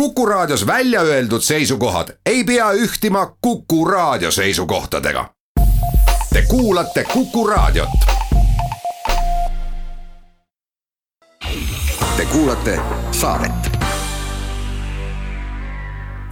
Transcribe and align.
Kuku 0.00 0.26
Raadios 0.26 0.66
välja 0.66 1.00
öeldud 1.00 1.40
seisukohad 1.40 2.08
ei 2.26 2.44
pea 2.44 2.72
ühtima 2.72 3.36
Kuku 3.40 3.84
Raadio 3.84 4.30
seisukohtadega. 4.30 5.30
Te 6.32 6.42
kuulate 6.48 7.04
Kuku 7.04 7.46
Raadiot. 7.46 7.88
Te 12.16 12.24
kuulate 12.32 12.80
saadet 13.10 13.52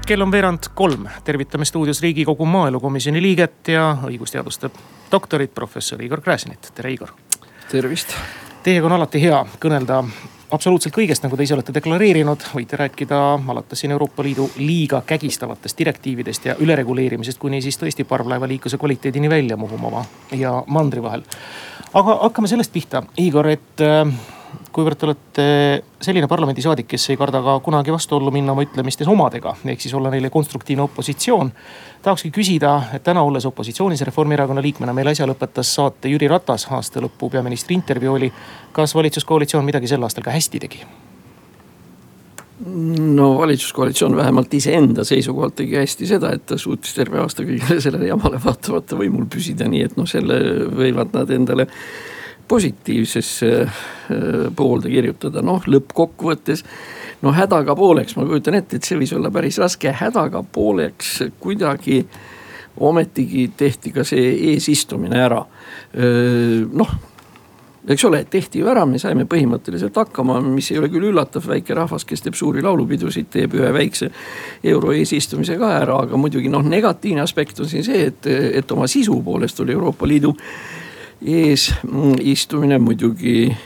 kell 0.06 0.20
on 0.20 0.32
veerand 0.32 0.58
kolm, 0.74 1.08
tervitame 1.24 1.64
stuudios 1.64 2.02
riigikogu 2.02 2.44
maaelukomisjoni 2.44 3.22
liiget 3.22 3.68
ja 3.68 3.96
õigusteaduste 4.04 4.70
doktorit, 5.12 5.54
professor 5.54 6.02
Igor 6.02 6.20
Gräzinit, 6.20 6.68
tere 6.74 6.92
Igor. 6.92 7.08
tervist. 7.70 8.12
Teiega 8.62 8.86
on 8.86 8.92
alati 8.92 9.22
hea 9.22 9.46
kõnelda 9.60 10.04
absoluutselt 10.54 10.94
kõigest, 10.94 11.24
nagu 11.24 11.36
te 11.36 11.46
ise 11.46 11.56
olete 11.56 11.74
deklareerinud, 11.74 12.46
võite 12.54 12.78
rääkida 12.80 13.20
alates 13.54 13.82
siin 13.82 13.94
Euroopa 13.94 14.24
Liidu 14.26 14.48
liiga 14.60 15.02
kägistavatest 15.06 15.78
direktiividest 15.78 16.48
ja 16.50 16.56
ülereguleerimisest, 16.60 17.38
kuni 17.42 17.62
siis 17.64 17.78
tõesti 17.80 18.06
parvlaevaliikluse 18.08 18.78
kvaliteedini 18.80 19.30
välja 19.30 19.56
Muhumaa 19.56 20.04
ja 20.38 20.56
mandri 20.66 21.02
vahel. 21.02 21.22
aga 21.94 22.18
hakkame 22.22 22.48
sellest 22.48 22.72
pihta, 22.72 23.02
Igor, 23.16 23.48
et 23.48 23.84
äh, 23.84 24.08
kuivõrd 24.74 24.98
te 24.98 25.06
olete 25.06 25.46
selline 26.02 26.28
parlamendisaadik, 26.30 26.88
kes 26.90 27.06
ei 27.12 27.18
karda 27.18 27.40
ka 27.44 27.56
kunagi 27.64 27.94
vastuollu 27.94 28.32
minna 28.34 28.52
oma 28.54 28.64
ütlemistes 28.66 29.08
omadega, 29.10 29.54
ehk 29.70 29.80
siis 29.84 29.94
olla 29.94 30.10
neile 30.12 30.30
konstruktiivne 30.34 30.84
opositsioon. 30.88 31.52
tahakski 32.02 32.30
küsida, 32.34 32.74
et 32.94 33.04
täna 33.06 33.22
olles 33.22 33.46
opositsioonis 33.46 34.02
Reformierakonna 34.08 34.62
liikmena, 34.62 34.92
meil 34.92 35.12
äsja 35.14 35.28
lõpetas 35.30 35.70
saate 35.78 36.10
Jüri 36.12 36.28
Ratas 36.28 36.66
aasta 36.70 37.00
lõpu 37.00 37.30
peaministri 37.30 37.74
intervjuu 37.74 38.14
oli. 38.14 38.32
kas 38.72 38.94
valitsuskoalitsioon 38.94 39.64
midagi 39.64 39.88
sel 39.88 40.02
aastal 40.02 40.24
ka 40.26 40.34
hästi 40.34 40.60
tegi? 40.66 40.84
no 43.16 43.38
valitsuskoalitsioon 43.38 44.16
vähemalt 44.16 44.54
iseenda 44.54 45.04
seisukohalt 45.04 45.54
tegi 45.54 45.76
hästi 45.76 46.06
seda, 46.06 46.32
et 46.32 46.46
ta 46.46 46.58
suutis 46.58 46.94
terve 46.94 47.18
aasta 47.20 47.42
kõigele 47.42 47.80
sellele 47.80 48.08
jamale 48.08 48.38
vaatamata 48.44 48.98
võimul 48.98 49.26
püsida, 49.30 49.68
nii 49.68 49.82
et 49.88 49.96
noh, 49.98 50.08
selle 50.08 50.38
võivad 50.70 51.14
nad 51.14 51.30
endale 51.34 51.66
positiivsesse 52.48 53.50
äh, 53.62 53.70
poolde 54.56 54.92
kirjutada, 54.92 55.42
noh 55.42 55.64
lõppkokkuvõttes. 55.66 56.64
no 57.22 57.32
hädaga 57.32 57.76
pooleks, 57.76 58.16
ma 58.16 58.26
kujutan 58.28 58.58
ette, 58.60 58.76
et 58.76 58.84
see 58.84 58.98
võis 59.00 59.14
olla 59.16 59.30
päris 59.32 59.58
raske, 59.62 59.92
hädaga 59.92 60.42
pooleks 60.42 61.22
kuidagi 61.40 62.04
ometigi 62.80 63.48
tehti 63.56 63.92
ka 63.94 64.04
see 64.04 64.32
eesistumine 64.52 65.20
ära. 65.24 65.40
Äh, 65.94 66.62
noh, 66.72 66.94
eks 67.88 68.04
ole, 68.04 68.24
tehti 68.30 68.62
ju 68.62 68.68
ära, 68.70 68.84
me 68.88 68.98
saime 69.00 69.26
põhimõtteliselt 69.28 69.96
hakkama, 69.96 70.38
mis 70.44 70.70
ei 70.72 70.78
ole 70.80 70.88
küll 70.92 71.10
üllatav, 71.10 71.44
väike 71.48 71.76
rahvas, 71.76 72.06
kes 72.08 72.24
teeb 72.24 72.36
suuri 72.38 72.64
laulupidusid, 72.64 73.28
teeb 73.32 73.56
ühe 73.58 73.72
väikse 73.76 74.08
euro 74.72 74.94
eesistumise 74.96 75.58
ka 75.60 75.74
ära, 75.82 75.98
aga 76.06 76.20
muidugi 76.20 76.52
noh, 76.52 76.64
negatiivne 76.64 77.24
aspekt 77.24 77.60
on 77.60 77.68
siin 77.70 77.84
see, 77.84 78.06
et, 78.08 78.30
et 78.60 78.72
oma 78.72 78.88
sisu 78.90 79.20
poolest 79.24 79.60
oli 79.60 79.76
Euroopa 79.76 80.08
Liidu 80.08 80.32
eesistumine 81.24 82.78
muidugi 82.78 83.56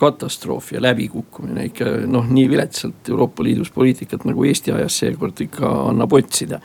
katastroof 0.00 0.72
ja 0.72 0.82
läbikukkumine 0.82 1.66
ikka 1.70 1.92
noh, 2.08 2.28
nii 2.28 2.48
viletsalt 2.50 3.08
Euroopa 3.08 3.44
Liidus 3.44 3.70
poliitikat 3.70 4.24
nagu 4.24 4.44
Eesti 4.48 4.72
ajas 4.72 4.98
seekord 5.02 5.40
ikka 5.44 5.70
annab 5.90 6.12
otsida. 6.16 6.60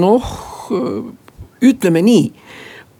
noh, 0.00 0.30
ütleme 1.64 2.02
nii, 2.04 2.30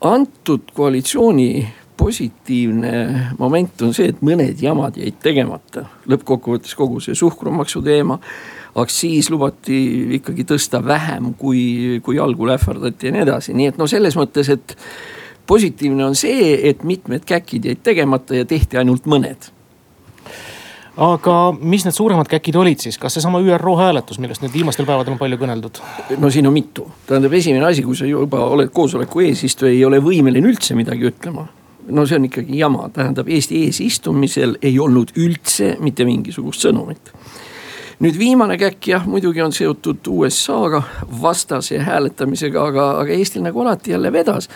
antud 0.08 0.72
koalitsiooni 0.76 1.66
positiivne 1.96 2.92
moment 3.38 3.82
on 3.82 3.94
see, 3.94 4.10
et 4.12 4.22
mõned 4.24 4.60
jamad 4.60 4.96
jäid 4.98 5.20
tegemata. 5.22 5.86
lõppkokkuvõttes 6.10 6.74
kogu 6.76 7.00
see 7.00 7.14
suhkrumaksu 7.18 7.82
teema, 7.84 8.18
aktsiis 8.74 9.30
lubati 9.30 9.78
ikkagi 10.18 10.46
tõsta 10.48 10.80
vähem, 10.84 11.32
kui, 11.38 12.00
kui 12.02 12.18
algul 12.18 12.56
ähvardati 12.56 13.08
ja 13.08 13.14
nii 13.14 13.26
edasi, 13.28 13.54
nii 13.54 13.72
et 13.72 13.78
no 13.78 13.86
selles 13.90 14.16
mõttes, 14.18 14.50
et 14.50 14.76
positiivne 15.46 16.04
on 16.04 16.16
see, 16.16 16.54
et 16.68 16.84
mitmed 16.84 17.24
käkid 17.26 17.64
jäid 17.64 17.82
tegemata 17.82 18.34
ja 18.34 18.44
tehti 18.48 18.78
ainult 18.80 19.06
mõned. 19.10 19.50
Aga 20.94 21.34
mis 21.58 21.82
need 21.82 21.94
suuremad 21.96 22.28
käkid 22.30 22.54
olid 22.54 22.78
siis, 22.78 22.98
kas 23.02 23.16
seesama 23.16 23.40
ÜRO 23.42 23.74
hääletus, 23.80 24.20
millest 24.22 24.44
nüüd 24.44 24.52
viimastel 24.54 24.86
päevadel 24.86 25.16
on 25.16 25.18
palju 25.18 25.40
kõneldud? 25.40 25.80
no 26.22 26.30
siin 26.30 26.46
on 26.46 26.54
mitu, 26.54 26.86
tähendab 27.08 27.34
esimene 27.34 27.66
asi, 27.66 27.82
kui 27.82 27.98
sa 27.98 28.06
juba 28.06 28.44
oled 28.54 28.70
koosoleku 28.70 29.24
eesistuja, 29.26 29.72
ei 29.74 29.82
ole 29.84 29.98
võimeline 29.98 30.52
üldse 30.52 30.78
midagi 30.78 31.10
ütlema. 31.10 31.48
no 31.90 32.06
see 32.06 32.20
on 32.20 32.28
ikkagi 32.30 32.60
jama, 32.60 32.86
tähendab 32.94 33.28
Eesti 33.28 33.64
eesistumisel 33.66 34.54
ei 34.62 34.78
olnud 34.78 35.10
üldse 35.18 35.74
mitte 35.80 36.06
mingisugust 36.06 36.62
sõnumit. 36.62 37.10
Nüüd 38.02 38.14
viimane 38.18 38.54
käkk 38.58 38.86
jah, 38.94 39.04
muidugi 39.06 39.42
on 39.42 39.52
seotud 39.54 40.06
USA-ga 40.10 40.82
vastase 41.22 41.78
hääletamisega, 41.82 42.70
aga, 42.70 42.88
aga 43.02 43.18
Eestil 43.18 43.42
nagu 43.42 43.66
alati 43.66 43.90
jälle 43.90 44.12
vedas 44.12 44.48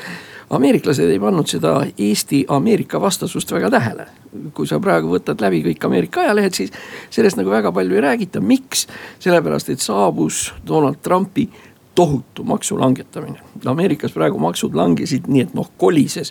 ameeriklased 0.51 1.11
ei 1.11 1.21
pannud 1.21 1.49
seda 1.49 1.75
Eesti-Ameerika 1.99 3.01
vastasust 3.01 3.53
väga 3.53 3.71
tähele. 3.71 4.07
kui 4.55 4.67
sa 4.69 4.77
praegu 4.81 5.09
võtad 5.09 5.41
läbi 5.41 5.63
kõik 5.65 5.85
Ameerika 5.89 6.21
ajalehed, 6.21 6.55
siis 6.55 6.73
sellest 7.11 7.39
nagu 7.39 7.51
väga 7.51 7.73
palju 7.73 7.97
ei 7.97 8.05
räägita, 8.05 8.41
miks? 8.41 8.87
sellepärast, 9.19 9.71
et 9.71 9.81
saabus 9.81 10.53
Donald 10.67 11.01
Trumpi 11.03 11.49
tohutu 11.99 12.45
maksu 12.45 12.77
langetamine. 12.79 13.41
Ameerikas 13.67 14.13
praegu 14.15 14.39
maksud 14.39 14.75
langesid 14.79 15.25
nii, 15.27 15.47
et 15.49 15.55
noh, 15.59 15.67
kolises. 15.83 16.31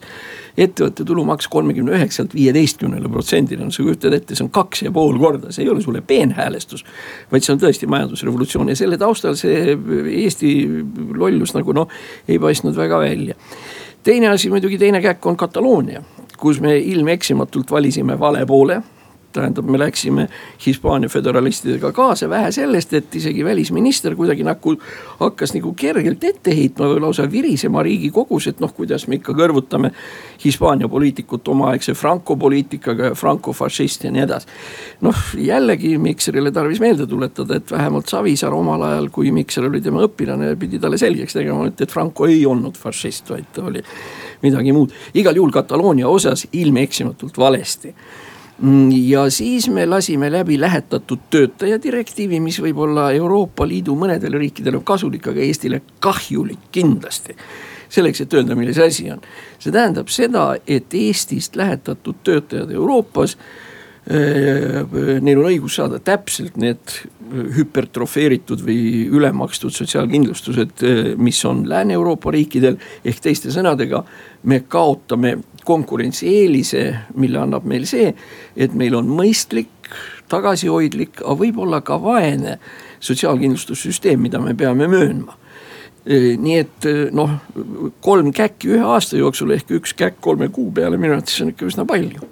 ettevõtte 0.57 1.03
tulumaks 1.05 1.47
kolmekümne 1.51 1.91
üheksalt 1.97 2.31
viieteistkümnele 2.33 3.09
protsendile, 3.11 3.65
no 3.65 3.73
sa 3.75 3.83
kujutad 3.83 4.15
ette, 4.15 4.35
see 4.35 4.45
on 4.45 4.51
kaks 4.53 4.85
ja 4.85 4.91
pool 4.95 5.19
korda, 5.19 5.51
see 5.51 5.65
ei 5.65 5.69
ole 5.69 5.81
sulle 5.81 6.01
peenhäälestus. 6.01 6.85
vaid 7.31 7.43
see 7.43 7.53
on 7.53 7.59
tõesti 7.59 7.89
majandusrevolutsioon 7.89 8.71
ja 8.71 8.77
selle 8.79 8.97
taustal 8.97 9.35
see 9.35 9.75
Eesti 10.21 10.53
lollus 11.19 11.53
nagu 11.57 11.75
noh, 11.75 11.91
ei 12.27 12.39
paistnud 12.39 12.77
väga 12.77 13.03
välja 13.03 13.35
teine 14.07 14.29
asi 14.31 14.49
muidugi, 14.49 14.77
teine 14.79 15.01
käkk 15.03 15.25
on 15.27 15.35
Kataloonia, 15.37 16.01
kus 16.39 16.61
me 16.63 16.77
ilmeksimatult 16.77 17.71
valisime 17.71 18.15
vale 18.19 18.45
poole 18.45 18.81
tähendab, 19.33 19.65
me 19.65 19.79
läksime 19.79 20.27
Hispaania 20.65 21.09
föderalistidega 21.09 21.91
kaasa, 21.91 22.29
vähe 22.29 22.51
sellest, 22.51 22.93
et 22.93 23.15
isegi 23.15 23.45
välisminister 23.45 24.15
kuidagi 24.15 24.43
nagu 24.47 24.75
hakkas 25.19 25.53
nagu 25.55 25.73
kergelt 25.77 26.23
ette 26.23 26.55
heitma 26.55 26.89
või 26.91 27.01
lausa 27.05 27.27
virisema 27.31 27.83
riigikogus, 27.85 28.47
et 28.51 28.61
noh, 28.63 28.73
kuidas 28.73 29.07
me 29.07 29.19
ikka 29.19 29.35
kõrvutame 29.37 29.91
Hispaania 30.43 30.89
poliitikut 30.91 31.47
omaaegse 31.47 31.93
Franco 31.93 32.35
poliitikaga 32.35 33.11
ja 33.11 33.15
Franco 33.17 33.53
fašist 33.53 34.07
ja 34.07 34.11
nii 34.11 34.23
edasi. 34.25 34.47
noh, 35.01 35.23
jällegi 35.37 35.97
Mikserile 35.97 36.51
tarvis 36.51 36.79
meelde 36.79 37.07
tuletada, 37.07 37.55
et 37.55 37.71
vähemalt 37.71 38.07
Savisaar 38.07 38.53
omal 38.53 38.81
ajal, 38.81 39.09
kui 39.09 39.31
Mikser 39.31 39.67
oli 39.69 39.81
tema 39.81 40.05
õpilane, 40.07 40.55
pidi 40.59 40.79
talle 40.79 40.97
selgeks 40.97 41.33
tegema, 41.33 41.67
et, 41.67 41.85
Franco 41.91 42.25
ei 42.27 42.45
olnud 42.45 42.77
fašist, 42.77 43.29
vaid 43.29 43.45
ta 43.53 43.63
oli 43.65 43.81
midagi 44.41 44.73
muud. 44.73 44.91
igal 45.13 45.35
juhul 45.35 45.51
Kataloonia 45.51 46.07
osas 46.07 46.47
ilmeeksimatult 46.53 47.37
valesti 47.37 47.95
ja 49.07 49.29
siis 49.29 49.69
me 49.69 49.85
lasime 49.85 50.31
läbi 50.31 50.59
lähetatud 50.59 51.19
töötaja 51.29 51.77
direktiivi, 51.83 52.39
mis 52.39 52.57
võib 52.61 52.79
olla 52.87 53.11
Euroopa 53.13 53.67
Liidu 53.67 53.95
mõnedele 53.95 54.39
riikidele 54.41 54.81
kasulik, 54.83 55.27
aga 55.29 55.41
Eestile 55.45 55.81
kahjulik 55.99 56.71
kindlasti. 56.71 57.35
selleks, 57.89 58.21
et 58.21 58.33
öelda, 58.33 58.55
milles 58.55 58.77
asi 58.77 59.11
on. 59.11 59.21
see 59.59 59.71
tähendab 59.71 60.09
seda, 60.09 60.55
et 60.67 60.93
Eestist 60.93 61.55
lähetatud 61.55 62.15
töötajad 62.23 62.71
Euroopas 62.71 63.37
äh, 63.37 65.21
neil 65.21 65.37
on 65.37 65.51
õigus 65.51 65.75
saada 65.75 65.99
täpselt 65.99 66.57
need 66.57 66.79
hüpertrofeeritud 67.57 68.61
või 68.63 69.05
ülemakstud 69.11 69.71
sotsiaalkindlustused, 69.71 70.81
äh, 70.81 71.13
mis 71.17 71.45
on 71.45 71.69
Lääne-Euroopa 71.69 72.31
riikidel. 72.31 72.77
ehk 73.05 73.19
teiste 73.21 73.51
sõnadega, 73.51 74.03
me 74.43 74.59
kaotame 74.67 75.37
konkurentsieelise, 75.67 76.83
mille 77.19 77.41
annab 77.41 77.67
meil 77.67 77.87
see, 77.89 78.13
et 78.55 78.75
meil 78.77 78.95
on 78.97 79.09
mõistlik, 79.11 79.73
tagasihoidlik, 80.31 81.21
aga 81.23 81.35
võib-olla 81.39 81.81
ka 81.85 81.99
vaene 82.03 82.57
sotsiaalkindlustussüsteem, 83.03 84.23
mida 84.27 84.41
me 84.43 84.55
peame 84.57 84.89
möönma 84.91 85.37
nii 86.07 86.53
et 86.55 86.85
noh, 87.11 87.33
kolm 87.99 88.29
käkki 88.31 88.69
ühe 88.77 88.85
aasta 88.95 89.17
jooksul 89.19 89.51
ehk 89.57 89.73
üks 89.75 89.91
käkk 89.97 90.21
kolme 90.23 90.47
kuu 90.55 90.69
peale 90.71 90.95
minu 90.95 91.17
arvates 91.17 91.41
on 91.43 91.51
ikka 91.51 91.67
üsna 91.67 91.83
palju 91.89 92.23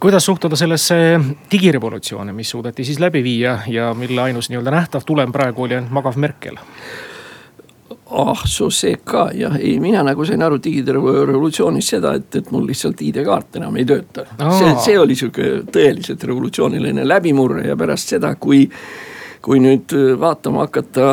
kuidas 0.00 0.24
suhtuda 0.24 0.56
sellesse 0.56 1.20
digirevolutsiooni, 1.52 2.32
mis 2.32 2.50
suudeti 2.50 2.84
siis 2.84 3.00
läbi 3.00 3.22
viia 3.24 3.58
ja 3.68 3.94
mille 3.94 4.22
ainus 4.22 4.48
nii-öelda 4.50 4.72
nähtav 4.72 5.04
tulem 5.06 5.32
praegu 5.32 5.66
oli 5.66 5.76
ainult 5.76 5.92
magav 5.92 6.16
Merkel? 6.16 6.56
Ah 8.10 8.42
so 8.46 8.70
see 8.74 8.96
ka 9.04 9.28
jah, 9.34 9.54
ei 9.60 9.78
mina 9.80 10.02
nagu 10.06 10.24
sain 10.26 10.42
aru 10.42 10.58
digirevolutsioonist 10.62 11.94
seda, 11.96 12.14
et, 12.18 12.34
et 12.40 12.50
mul 12.50 12.66
lihtsalt 12.70 13.00
ID-kaart 13.06 13.60
enam 13.60 13.78
ei 13.78 13.86
tööta. 13.86 14.26
see, 14.58 14.74
see 14.84 14.98
oli 14.98 15.16
sihuke 15.18 15.62
tõeliselt 15.70 16.26
revolutsiooniline 16.26 17.06
läbimurre 17.06 17.68
ja 17.68 17.78
pärast 17.78 18.14
seda, 18.16 18.34
kui, 18.34 18.66
kui 19.42 19.62
nüüd 19.62 19.94
vaatama 20.20 20.66
hakata 20.66 21.10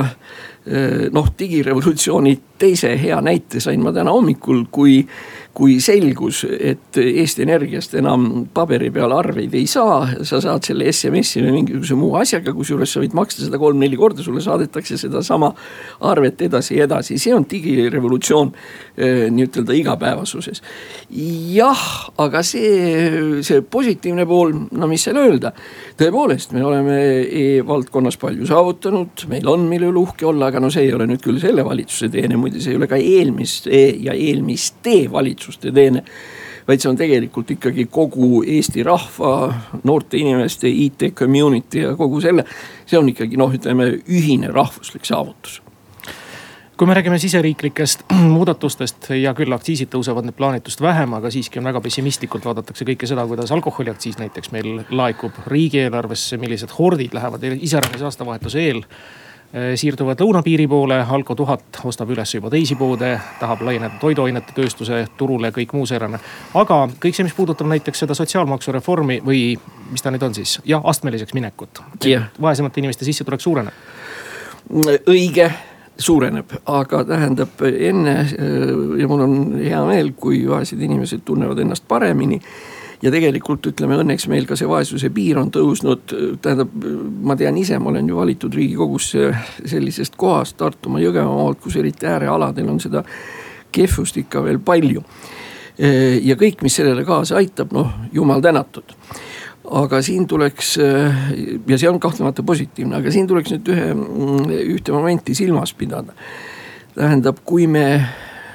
noh, 1.14 1.28
digirevolutsiooni 1.40 2.34
teise 2.60 2.92
hea 3.00 3.20
näite 3.24 3.62
sain 3.64 3.84
ma 3.84 3.94
täna 3.96 4.12
hommikul, 4.12 4.66
kui 4.72 5.00
kui 5.58 5.80
selgus, 5.82 6.44
et 6.46 6.98
Eesti 7.02 7.42
Energiast 7.42 7.96
enam 7.98 8.46
paberi 8.54 8.92
peal 8.94 9.14
arveid 9.16 9.56
ei 9.58 9.66
saa, 9.70 10.04
sa 10.28 10.38
saad 10.44 10.68
selle 10.68 10.86
SMS-i 10.92 11.42
või 11.42 11.56
mingisuguse 11.56 11.98
muu 11.98 12.12
asjaga, 12.20 12.54
kusjuures 12.54 12.94
sa 12.94 13.02
võid 13.02 13.16
maksta 13.18 13.42
seda 13.42 13.58
kolm-neli 13.62 13.98
korda, 13.98 14.22
sulle 14.22 14.44
saadetakse 14.44 15.00
sedasama 15.02 15.50
arvet 16.12 16.44
edasi 16.46 16.78
ja 16.78 16.86
edasi, 16.86 17.18
see 17.22 17.34
on 17.34 17.48
digirevolutsioon 17.50 18.52
eh, 18.54 19.24
nii-ütelda 19.34 19.74
igapäevasuses. 19.80 20.62
jah, 21.56 21.88
aga 22.22 22.44
see, 22.46 23.42
see 23.48 23.66
positiivne 23.66 24.28
pool, 24.30 24.54
no 24.78 24.92
mis 24.92 25.08
seal 25.08 25.18
öelda, 25.24 25.56
tõepoolest, 25.98 26.54
me 26.54 26.66
oleme 26.68 27.00
e-valdkonnas 27.42 28.20
palju 28.22 28.46
saavutanud, 28.52 29.26
meil 29.34 29.50
on, 29.50 29.66
mille 29.72 29.90
üle 29.90 30.04
uhke 30.04 30.30
olla, 30.30 30.52
aga 30.52 30.62
no 30.62 30.70
see 30.74 30.86
ei 30.86 30.94
ole 30.94 31.10
nüüd 31.10 31.26
küll 31.26 31.42
selle 31.42 31.66
valitsuse 31.66 32.12
teene, 32.14 32.38
muide 32.38 32.62
see 32.62 32.76
ei 32.76 32.82
ole 32.84 32.92
ka 32.92 33.02
eelmiste 33.02 33.84
ja 34.06 34.14
eelmiste 34.14 35.00
valitsuste 35.10 35.47
valitsuste 35.48 35.72
teene 35.72 36.04
vaid 36.68 36.84
see 36.84 36.90
on 36.90 36.98
tegelikult 37.00 37.52
ikkagi 37.56 37.86
kogu 37.88 38.42
Eesti 38.44 38.84
rahva, 38.84 39.54
noorte 39.88 40.18
inimeste, 40.20 40.68
IT 40.68 41.14
community 41.16 41.86
ja 41.86 41.96
kogu 41.96 42.20
selle. 42.22 42.44
see 42.86 43.00
on 43.00 43.08
ikkagi 43.10 43.38
noh, 43.38 43.54
ütleme 43.54 43.88
ühine 44.08 44.52
rahvuslik 44.52 45.06
saavutus 45.06 45.62
kui 46.78 46.88
me 46.88 46.94
räägime 46.94 47.18
siseriiklikest 47.18 48.04
muudatustest, 48.36 49.10
hea 49.10 49.32
küll, 49.34 49.54
aktsiisid 49.56 49.90
tõusevad 49.90 50.28
nüüd 50.28 50.36
plaanitust 50.38 50.82
vähem, 50.84 51.16
aga 51.18 51.32
siiski 51.34 51.58
on 51.58 51.66
väga 51.72 51.82
pessimistlikult 51.82 52.46
vaadatakse 52.46 52.86
kõike 52.86 53.08
seda, 53.10 53.26
kuidas 53.26 53.52
alkoholiaktsiis 53.56 54.20
näiteks 54.20 54.52
meil 54.54 54.84
laekub 54.92 55.40
riigieelarvesse, 55.48 56.38
millised 56.38 56.76
hordid 56.78 57.16
lähevad 57.18 57.48
iseäranis 57.56 58.04
aastavahetuse 58.12 58.68
eel 58.68 58.84
siirduvad 59.76 60.20
lõunapiiri 60.22 60.68
poole, 60.68 60.98
Alko 61.10 61.36
tuhat 61.36 61.80
ostab 61.88 62.10
üles 62.12 62.34
juba 62.36 62.50
teisi 62.52 62.76
poode, 62.76 63.14
tahab 63.40 63.62
laieneda 63.64 63.96
toiduainete 64.02 64.56
tööstuse 64.56 65.06
turule, 65.18 65.52
kõik 65.56 65.74
muu 65.74 65.86
säärane. 65.88 66.20
aga 66.54 66.82
kõik 67.00 67.16
see, 67.16 67.24
mis 67.24 67.36
puudutab 67.38 67.68
näiteks 67.72 68.04
seda 68.04 68.16
sotsiaalmaksureformi 68.18 69.22
või 69.26 69.42
mis 69.92 70.04
ta 70.04 70.12
nüüd 70.12 70.24
on 70.28 70.36
siis, 70.36 70.60
jah, 70.66 70.84
astmeliseks 70.84 71.34
minekut 71.34 71.82
vaesemate 72.42 72.84
inimeste 72.84 73.06
sissetulek 73.06 73.42
suureneb. 73.42 73.74
õige 75.08 75.52
suureneb, 75.98 76.52
aga 76.66 77.04
tähendab 77.06 77.62
enne 77.68 78.16
ja 79.00 79.08
mul 79.08 79.22
on 79.24 79.38
hea 79.64 79.84
meel, 79.86 80.12
kui 80.20 80.44
vaesed 80.50 80.82
inimesed 80.82 81.24
tunnevad 81.26 81.60
ennast 81.64 81.88
paremini 81.88 82.42
ja 83.02 83.12
tegelikult 83.14 83.68
ütleme 83.70 83.98
õnneks 84.02 84.28
meil 84.32 84.48
ka 84.50 84.58
see 84.58 84.70
vaesuse 84.70 85.10
piir 85.14 85.40
on 85.42 85.52
tõusnud, 85.54 86.14
tähendab, 86.42 86.72
ma 87.22 87.36
tean 87.40 87.58
ise, 87.60 87.80
ma 87.80 87.92
olen 87.92 88.10
ju 88.10 88.18
valitud 88.18 88.54
riigikogusse 88.58 89.32
sellisest 89.66 90.18
kohast 90.18 90.58
Tartumaa, 90.58 91.02
Jõgevamaalt, 91.04 91.62
kus 91.64 91.78
eriti 91.78 92.10
äärealadel 92.10 92.70
on 92.74 92.82
seda 92.84 93.04
kehvust 93.72 94.18
ikka 94.18 94.44
veel 94.44 94.60
palju. 94.60 95.04
ja 96.24 96.36
kõik, 96.36 96.64
mis 96.66 96.76
sellele 96.76 97.04
kaasa 97.06 97.36
aitab, 97.38 97.74
noh 97.76 97.92
jumal 98.12 98.42
tänatud 98.42 98.96
aga 99.72 100.00
siin 100.02 100.28
tuleks 100.28 100.78
ja 101.68 101.78
see 101.78 101.90
on 101.90 102.00
kahtlemata 102.00 102.44
positiivne, 102.44 102.98
aga 102.98 103.12
siin 103.12 103.28
tuleks 103.28 103.52
nüüd 103.52 103.72
ühe, 103.74 103.90
ühte 104.78 104.96
momenti 104.96 105.36
silmas 105.36 105.74
pidada. 105.78 106.16
tähendab, 106.96 107.44
kui 107.46 107.68
me 107.68 108.08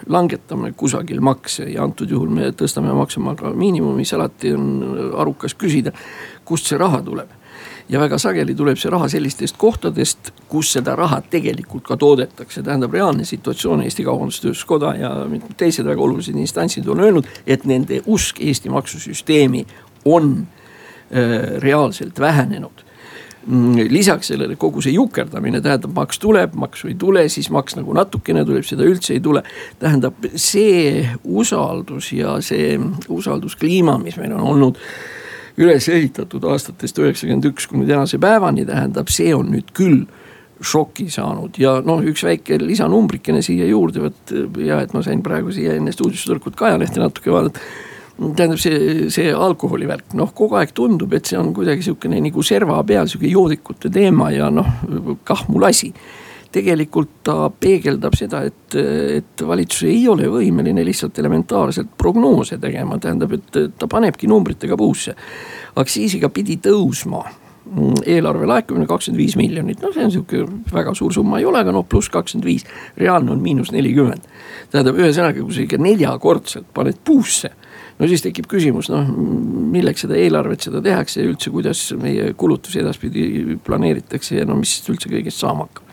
langetame 0.06 0.72
kusagil 0.76 1.20
makse 1.20 1.68
ja 1.70 1.84
antud 1.84 2.10
juhul 2.10 2.30
me 2.32 2.50
tõstame 2.56 2.94
maksimaalse 2.96 3.52
miinimumi, 3.58 4.04
siis 4.04 4.18
alati 4.18 4.52
on 4.56 4.66
arukas 5.22 5.54
küsida, 5.58 5.92
kust 6.44 6.70
see 6.70 6.80
raha 6.80 7.02
tuleb. 7.04 7.38
Ja 7.88 8.00
väga 8.00 8.16
sageli 8.18 8.54
tuleb 8.56 8.78
see 8.80 8.90
raha 8.90 9.08
sellistest 9.10 9.58
kohtadest, 9.60 10.30
kus 10.48 10.70
seda 10.76 10.94
raha 10.96 11.20
tegelikult 11.30 11.84
ka 11.86 11.96
toodetakse, 12.00 12.62
tähendab 12.62 12.94
reaalne 12.94 13.26
situatsioon, 13.28 13.82
Eesti 13.84 14.06
Kaubandus-Tööstuskoda 14.06 14.94
ja 15.00 15.10
mitmed 15.28 15.58
teised 15.60 15.86
väga 15.86 16.02
olulised 16.02 16.38
instantsid 16.38 16.88
on 16.88 17.02
öelnud, 17.04 17.28
et 17.46 17.66
nende 17.68 18.00
usk 18.06 18.40
Eesti 18.40 18.72
maksusüsteemi 18.72 19.66
on 20.04 20.32
äh, 20.40 21.60
reaalselt 21.62 22.20
vähenenud 22.20 22.86
lisaks 23.90 24.28
sellele 24.30 24.56
kogu 24.56 24.82
see 24.84 24.94
jukerdamine 24.94 25.60
tähendab, 25.62 25.90
maks 25.96 26.20
tuleb, 26.22 26.54
maksu 26.54 26.88
ei 26.92 26.94
tule, 26.98 27.24
siis 27.32 27.50
maks 27.50 27.76
nagu 27.78 27.94
natukene 27.96 28.44
tuleb, 28.46 28.64
seda 28.66 28.86
üldse 28.86 29.16
ei 29.16 29.20
tule. 29.20 29.42
tähendab 29.82 30.28
see 30.36 31.02
usaldus 31.24 32.12
ja 32.12 32.36
see 32.40 32.78
usalduskliima, 33.08 33.98
mis 33.98 34.16
meil 34.20 34.36
on 34.38 34.46
olnud 34.54 34.80
üles 35.60 35.88
ehitatud 35.88 36.44
aastatest 36.48 36.98
üheksakümmend 36.98 37.50
üks 37.50 37.66
kuni 37.68 37.86
tänase 37.86 38.18
päevani, 38.22 38.66
tähendab, 38.68 39.10
see 39.12 39.34
on 39.34 39.50
nüüd 39.52 39.74
küll 39.76 40.04
šoki 40.62 41.08
saanud 41.10 41.58
ja 41.58 41.80
noh, 41.84 42.02
üks 42.06 42.22
väike 42.24 42.60
lisanumbrikene 42.62 43.42
siia 43.42 43.66
juurde, 43.66 44.04
vot 44.06 44.34
ja 44.62 44.78
et 44.84 44.94
ma 44.94 45.02
sain 45.02 45.22
praegu 45.22 45.52
siia 45.52 45.74
enne 45.76 45.92
stuudiosse 45.92 46.38
ka 46.54 46.70
ajalehte 46.70 47.02
natuke 47.02 47.34
vaadata 47.34 47.64
tähendab 48.18 48.60
see, 48.60 49.10
see 49.12 49.30
alkoholi 49.32 49.88
värk, 49.88 50.12
noh 50.18 50.32
kogu 50.36 50.58
aeg 50.60 50.74
tundub, 50.76 51.14
et 51.16 51.28
see 51.28 51.38
on 51.38 51.52
kuidagi 51.56 51.86
sihukene 51.86 52.20
nagu 52.22 52.44
serva 52.46 52.82
peal 52.86 53.08
sihuke 53.10 53.30
joodikute 53.30 53.90
teema 53.92 54.30
ja 54.34 54.50
noh, 54.52 54.68
kah 55.24 55.46
mul 55.48 55.68
asi 55.70 55.92
tegelikult 56.52 57.22
ta 57.24 57.46
peegeldab 57.48 58.16
seda, 58.16 58.42
et, 58.44 58.76
et 58.76 59.44
valitsus 59.48 59.86
ei 59.88 60.02
ole 60.10 60.28
võimeline 60.28 60.84
lihtsalt 60.84 61.16
elementaarselt 61.22 61.94
prognoose 61.98 62.58
tegema, 62.60 62.98
tähendab, 63.00 63.32
et 63.38 63.78
ta 63.78 63.88
panebki 63.88 64.28
numbritega 64.28 64.76
puusse. 64.76 65.16
aktsiisiga 65.80 66.28
pidi 66.28 66.58
tõusma 66.60 67.22
eelarve 68.04 68.46
laekumine 68.50 68.86
kakskümmend 68.90 69.22
viis 69.22 69.36
miljonit, 69.38 69.80
no 69.80 69.92
see 69.94 70.04
on 70.04 70.12
sihuke 70.12 70.42
väga 70.74 70.92
suur 70.98 71.14
summa 71.14 71.38
ei 71.40 71.46
ole, 71.48 71.62
aga 71.62 71.72
noh, 71.72 71.86
pluss 71.88 72.10
kakskümmend 72.12 72.44
viis, 72.44 72.66
reaalne 73.00 73.32
on 73.32 73.40
miinus 73.40 73.72
nelikümmend. 73.72 74.26
tähendab, 74.72 74.98
ühesõnaga, 75.00 75.40
kui 75.40 75.56
sa 75.56 75.64
ikka 75.64 75.80
neljakordselt 75.80 76.68
paned 76.74 77.00
puusse 77.04 77.52
no 77.98 78.08
siis 78.10 78.24
tekib 78.24 78.48
küsimus, 78.50 78.90
noh 78.92 79.08
milleks 79.72 80.06
seda 80.06 80.18
eelarvet 80.18 80.68
seda 80.68 80.82
tehakse 80.84 81.22
ja 81.22 81.30
üldse, 81.30 81.52
kuidas 81.54 81.86
meie 82.00 82.32
kulutusi 82.38 82.82
edaspidi 82.82 83.56
planeeritakse 83.64 84.40
ja 84.40 84.48
no 84.48 84.58
mis 84.60 84.78
üldse 84.88 85.10
kõigest 85.12 85.42
saama 85.42 85.68
hakkab. 85.68 85.92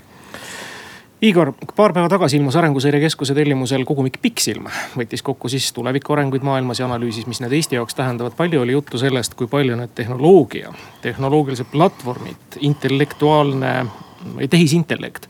Igor, 1.19 1.49
paar 1.75 1.91
päeva 1.91 2.07
tagasi 2.07 2.37
ilmus 2.39 2.55
Arenguseire 2.55 3.01
Keskuse 3.03 3.33
tellimusel 3.35 3.81
kogumik 3.83 4.21
Pikksilm. 4.23 4.69
võttis 4.95 5.19
kokku 5.19 5.49
siis 5.51 5.65
tuleviku 5.75 6.15
arenguid 6.15 6.45
maailmas 6.47 6.79
ja 6.79 6.85
analüüsis, 6.87 7.27
mis 7.27 7.41
need 7.43 7.57
Eesti 7.57 7.75
jaoks 7.75 7.95
tähendavad. 7.97 8.37
palju 8.37 8.61
oli 8.61 8.71
juttu 8.71 8.97
sellest, 8.97 9.35
kui 9.35 9.47
palju 9.47 9.75
need 9.75 9.91
tehnoloogia, 9.95 10.71
tehnoloogilised 11.01 11.67
platvormid, 11.73 12.59
intellektuaalne, 12.59 13.73
tehisintellekt 14.49 15.27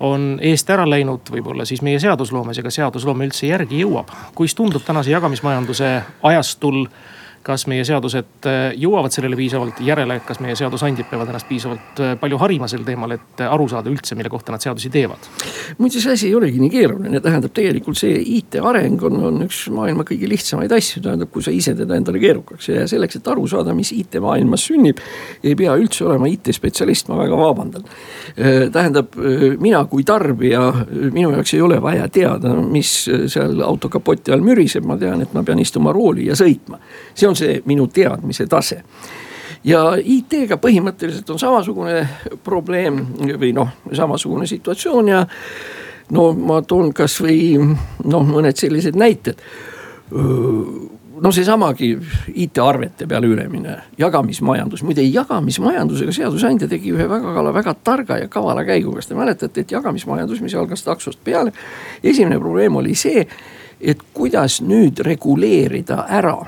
on 0.00 0.38
eest 0.42 0.70
ära 0.70 0.86
läinud, 0.88 1.30
võib-olla 1.32 1.66
siis 1.66 1.82
meie 1.82 1.98
seadusloomes, 2.02 2.58
ega 2.58 2.70
seadusloome 2.70 3.26
üldse 3.28 3.46
järgi 3.50 3.82
jõuab. 3.82 4.12
kuis 4.34 4.54
tundub 4.54 4.82
tänase 4.86 5.10
jagamismajanduse 5.10 6.02
ajastul 6.22 6.84
kas 7.46 7.66
meie 7.70 7.84
seadused 7.86 8.46
äh, 8.48 8.58
jõuavad 8.78 9.14
sellele 9.14 9.36
piisavalt 9.38 9.80
järele, 9.84 10.18
kas 10.26 10.40
meie 10.44 10.56
seadusandjad 10.58 11.08
peavad 11.10 11.30
ennast 11.30 11.48
piisavalt 11.48 12.02
äh, 12.02 12.14
palju 12.20 12.40
harima 12.42 12.68
sel 12.70 12.84
teemal, 12.86 13.14
et 13.14 13.42
äh, 13.42 13.50
aru 13.52 13.68
saada 13.70 13.90
üldse, 13.92 14.16
mille 14.18 14.30
kohta 14.32 14.52
nad 14.54 14.64
seadusi 14.64 14.90
teevad? 14.92 15.28
muide, 15.78 16.00
see 16.02 16.12
asi 16.12 16.28
ei 16.28 16.34
olegi 16.36 16.60
nii 16.62 16.72
keeruline, 16.72 17.20
tähendab 17.24 17.54
tegelikult 17.56 17.98
see 18.00 18.18
IT 18.38 18.58
areng 18.60 19.02
on, 19.06 19.20
on 19.30 19.46
üks 19.46 19.66
maailma 19.74 20.06
kõige 20.08 20.28
lihtsamaid 20.30 20.72
asju, 20.74 21.02
tähendab, 21.04 21.30
kui 21.32 21.44
sa 21.44 21.54
ise 21.54 21.74
teda 21.78 21.96
endale 21.98 22.20
keerukaks 22.22 22.70
ja 22.72 22.86
selleks, 22.90 23.20
et 23.20 23.30
aru 23.30 23.46
saada, 23.50 23.74
mis 23.76 23.92
IT 23.96 24.18
maailmas 24.24 24.66
sünnib, 24.68 25.02
ei 25.44 25.54
pea 25.58 25.76
üldse 25.78 26.04
olema 26.08 26.28
IT-spetsialist, 26.32 27.08
ma 27.12 27.20
väga 27.22 27.38
vabandan. 27.38 27.86
tähendab, 28.72 29.14
mina 29.60 29.84
kui 29.90 30.04
tarbija, 30.06 30.62
minu 31.12 31.30
jaoks 31.36 31.54
ei 31.54 31.62
ole 31.64 31.78
vaja 31.82 32.08
teada, 32.12 32.52
mis 32.58 32.92
seal 33.30 33.62
auto 33.64 33.90
kapoti 33.92 34.32
all 34.34 34.44
müriseb, 34.44 34.86
ma 34.88 34.98
tean, 35.00 35.22
et 35.24 35.34
ma 35.36 35.44
pean 35.46 35.60
istuma 35.62 35.92
rooli 35.94 36.28
ja 36.28 36.36
sõitma. 36.38 36.80
see 37.14 37.27
on 37.28 37.36
see 37.36 37.62
minu 37.68 37.86
teadmise 37.92 38.46
tase. 38.50 38.82
Ja 39.66 39.96
IT-ga 39.98 40.56
põhimõtteliselt 40.62 41.30
on 41.34 41.40
samasugune 41.40 42.02
probleem 42.46 43.00
või 43.40 43.50
noh, 43.56 43.72
samasugune 43.92 44.46
situatsioon 44.46 45.10
ja 45.10 45.24
no 46.14 46.28
ma 46.32 46.60
toon 46.62 46.92
kasvõi 46.96 47.56
noh, 47.58 48.28
mõned 48.28 48.56
sellised 48.58 48.96
näited. 48.98 49.42
No 51.18 51.32
seesamagi 51.34 51.90
IT-arvete 52.38 53.08
peale 53.10 53.26
ülemine, 53.26 53.74
jagamismajandus, 53.98 54.84
muide 54.86 55.02
jagamismajandusega 55.02 56.14
seadusandja 56.14 56.68
tegi 56.70 56.92
ühe 56.94 57.08
väga, 57.10 57.42
väga 57.56 57.74
targa 57.82 58.20
ja 58.20 58.28
kavala 58.30 58.62
käigu, 58.64 58.92
kas 58.94 59.10
te 59.10 59.18
mäletate, 59.18 59.64
et 59.64 59.74
jagamismajandus, 59.74 60.40
mis 60.44 60.54
algas 60.54 60.86
taksost 60.86 61.18
peale. 61.24 61.52
esimene 62.02 62.38
probleem 62.38 62.76
oli 62.78 62.94
see, 62.94 63.26
et 63.80 63.98
kuidas 64.14 64.60
nüüd 64.62 65.02
reguleerida 65.02 66.04
ära 66.06 66.38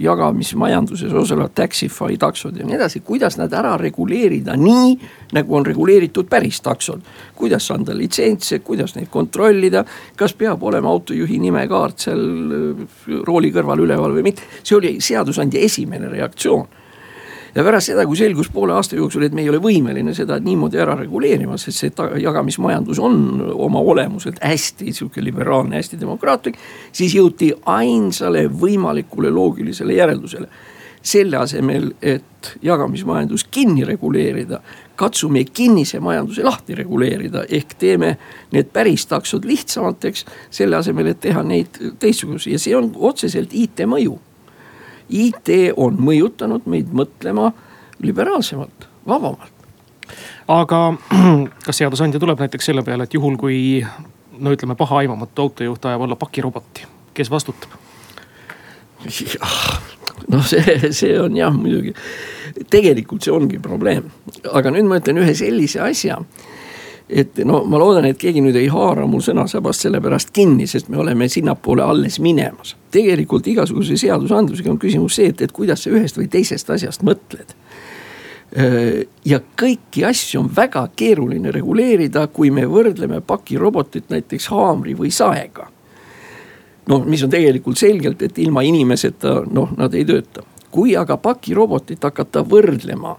jagamismajanduses 0.00 1.12
osalevad 1.12 1.54
Taxify 1.54 2.16
taksod 2.18 2.56
ja 2.56 2.66
nii 2.66 2.76
edasi, 2.76 3.00
kuidas 3.00 3.36
nad 3.38 3.52
ära 3.52 3.76
reguleerida 3.80 4.56
nii, 4.56 4.96
nagu 5.36 5.56
on 5.56 5.66
reguleeritud 5.66 6.28
päris 6.30 6.60
taksod. 6.60 7.00
kuidas 7.36 7.70
anda 7.70 7.96
litsentse, 7.96 8.58
kuidas 8.58 8.94
neid 8.96 9.08
kontrollida, 9.10 9.84
kas 10.16 10.34
peab 10.34 10.62
olema 10.62 10.88
autojuhi 10.88 11.38
nimekaart 11.38 12.08
seal 12.08 12.24
äh, 12.24 12.86
rooli 13.26 13.52
kõrval 13.52 13.84
üleval 13.84 14.16
või 14.16 14.30
mitte, 14.30 14.42
see 14.62 14.76
oli 14.76 14.96
seadusandja 15.00 15.60
esimene 15.60 16.08
reaktsioon 16.08 16.66
ja 17.56 17.64
pärast 17.64 17.90
seda, 17.90 18.04
kui 18.06 18.18
selgus 18.18 18.50
poole 18.52 18.74
aasta 18.76 18.98
jooksul, 18.98 19.24
et 19.26 19.34
me 19.34 19.42
ei 19.44 19.50
ole 19.50 19.60
võimeline 19.62 20.12
seda 20.16 20.36
niimoodi 20.42 20.80
ära 20.82 20.96
reguleerima, 20.98 21.56
sest 21.60 21.82
see 21.82 22.08
jagamismajandus 22.22 23.00
on 23.02 23.18
oma 23.54 23.80
olemuselt 23.80 24.42
hästi 24.44 24.92
sihuke 24.92 25.24
liberaalne, 25.24 25.78
hästi 25.80 26.00
demokraatlik. 26.00 26.58
siis 26.92 27.14
jõuti 27.16 27.52
ainsale 27.64 28.46
võimalikule 28.48 29.30
loogilisele 29.30 29.96
järeldusele. 29.96 30.48
selle 31.06 31.36
asemel, 31.36 31.92
et 32.02 32.56
jagamismajandus 32.62 33.44
kinni 33.44 33.84
reguleerida, 33.84 34.60
katsume 34.96 35.44
kinnise 35.44 36.00
majanduse 36.00 36.42
lahti 36.42 36.74
reguleerida, 36.74 37.44
ehk 37.48 37.74
teeme 37.78 38.16
need 38.52 38.72
päris 38.72 39.06
taksod 39.06 39.44
lihtsamateks, 39.44 40.24
selle 40.50 40.76
asemel, 40.76 41.06
et 41.06 41.20
teha 41.20 41.42
neid 41.42 41.78
teistsuguseid 41.98 42.52
ja 42.52 42.58
see 42.58 42.74
on 42.76 42.90
otseselt 42.96 43.54
IT 43.54 43.86
mõju. 43.86 44.18
IT 45.08 45.52
on 45.76 45.98
mõjutanud 46.02 46.66
meid 46.70 46.90
mõtlema 46.94 47.52
liberaalsemalt, 48.02 48.88
vabamalt. 49.06 49.52
aga 50.48 50.80
kas 51.66 51.82
seadusandja 51.82 52.20
tuleb 52.20 52.40
näiteks 52.42 52.70
selle 52.70 52.82
peale, 52.86 53.06
et 53.06 53.14
juhul 53.14 53.36
kui 53.40 53.58
no 54.38 54.52
ütleme, 54.52 54.76
pahaaimamatu 54.76 55.42
autojuht 55.42 55.84
ajab 55.84 56.06
alla 56.06 56.16
pakiroboti, 56.16 56.86
kes 57.14 57.30
vastutab? 57.30 57.78
noh, 60.32 60.42
see, 60.46 60.90
see 60.90 61.14
on 61.20 61.36
jah 61.36 61.54
muidugi, 61.54 61.94
tegelikult 62.70 63.22
see 63.22 63.34
ongi 63.34 63.60
probleem, 63.62 64.10
aga 64.52 64.72
nüüd 64.74 64.88
ma 64.90 64.98
ütlen 65.00 65.22
ühe 65.22 65.34
sellise 65.38 65.82
asja 65.84 66.18
et 67.08 67.38
no 67.44 67.62
ma 67.64 67.78
loodan, 67.78 68.08
et 68.08 68.18
keegi 68.18 68.42
nüüd 68.42 68.56
ei 68.58 68.66
haara 68.72 69.06
mul 69.06 69.22
sõnasabast 69.22 69.86
sellepärast 69.86 70.32
kinni, 70.34 70.66
sest 70.66 70.88
me 70.90 70.98
oleme 70.98 71.28
sinnapoole 71.28 71.84
alles 71.84 72.18
minemas. 72.20 72.76
tegelikult 72.90 73.46
igasuguse 73.46 73.96
seadusandlusega 73.96 74.70
on 74.70 74.78
küsimus 74.78 75.18
see, 75.18 75.30
et, 75.30 75.42
et 75.42 75.52
kuidas 75.52 75.84
sa 75.84 75.90
ühest 75.90 76.18
või 76.18 76.28
teisest 76.32 76.70
asjast 76.70 77.02
mõtled. 77.06 77.54
ja 79.24 79.40
kõiki 79.60 80.04
asju 80.06 80.40
on 80.40 80.50
väga 80.56 80.88
keeruline 80.96 81.50
reguleerida, 81.50 82.26
kui 82.26 82.50
me 82.50 82.66
võrdleme 82.66 83.20
pakirobotit 83.20 84.10
näiteks 84.10 84.48
haamri 84.48 84.94
või 84.98 85.10
saega 85.10 85.70
noh, 86.88 87.04
mis 87.06 87.22
on 87.24 87.30
tegelikult 87.30 87.78
selgelt, 87.78 88.22
et 88.22 88.38
ilma 88.38 88.62
inimeseta 88.66 89.40
noh, 89.50 89.72
nad 89.78 89.94
ei 89.94 90.04
tööta. 90.06 90.42
kui 90.70 90.92
aga 90.96 91.16
pakirobotit 91.16 92.02
hakata 92.04 92.42
võrdlema 92.44 93.14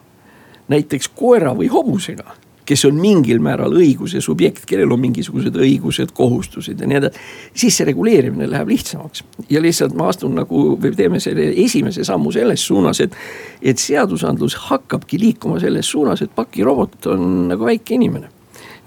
näiteks 0.69 1.07
koera 1.15 1.55
või 1.57 1.69
hobusega, 1.71 2.35
kes 2.67 2.85
on 2.89 2.99
mingil 2.99 3.39
määral 3.43 3.75
õiguse 3.77 4.21
subjekt, 4.23 4.65
kellel 4.67 4.91
on 4.91 5.01
mingisugused 5.05 5.55
õigused, 5.55 6.11
kohustused 6.17 6.81
ja 6.81 6.89
nii 6.89 6.99
edasi. 6.99 7.25
siis 7.55 7.77
see 7.79 7.87
reguleerimine 7.87 8.49
läheb 8.51 8.71
lihtsamaks 8.73 9.23
ja 9.49 9.61
lihtsalt 9.63 9.95
ma 9.97 10.09
astun 10.11 10.35
nagu 10.41 10.63
või 10.75 10.95
teeme 10.95 11.21
selle 11.23 11.49
esimese 11.63 12.03
sammu 12.07 12.33
selles 12.35 12.65
suunas, 12.67 13.01
et. 13.03 13.15
et 13.61 13.79
seadusandlus 13.79 14.55
hakkabki 14.67 15.19
liikuma 15.19 15.59
selles 15.59 15.89
suunas, 15.89 16.21
et 16.21 16.33
pakirobot 16.35 17.07
on 17.13 17.47
nagu 17.53 17.65
väike 17.65 17.95
inimene 17.95 18.29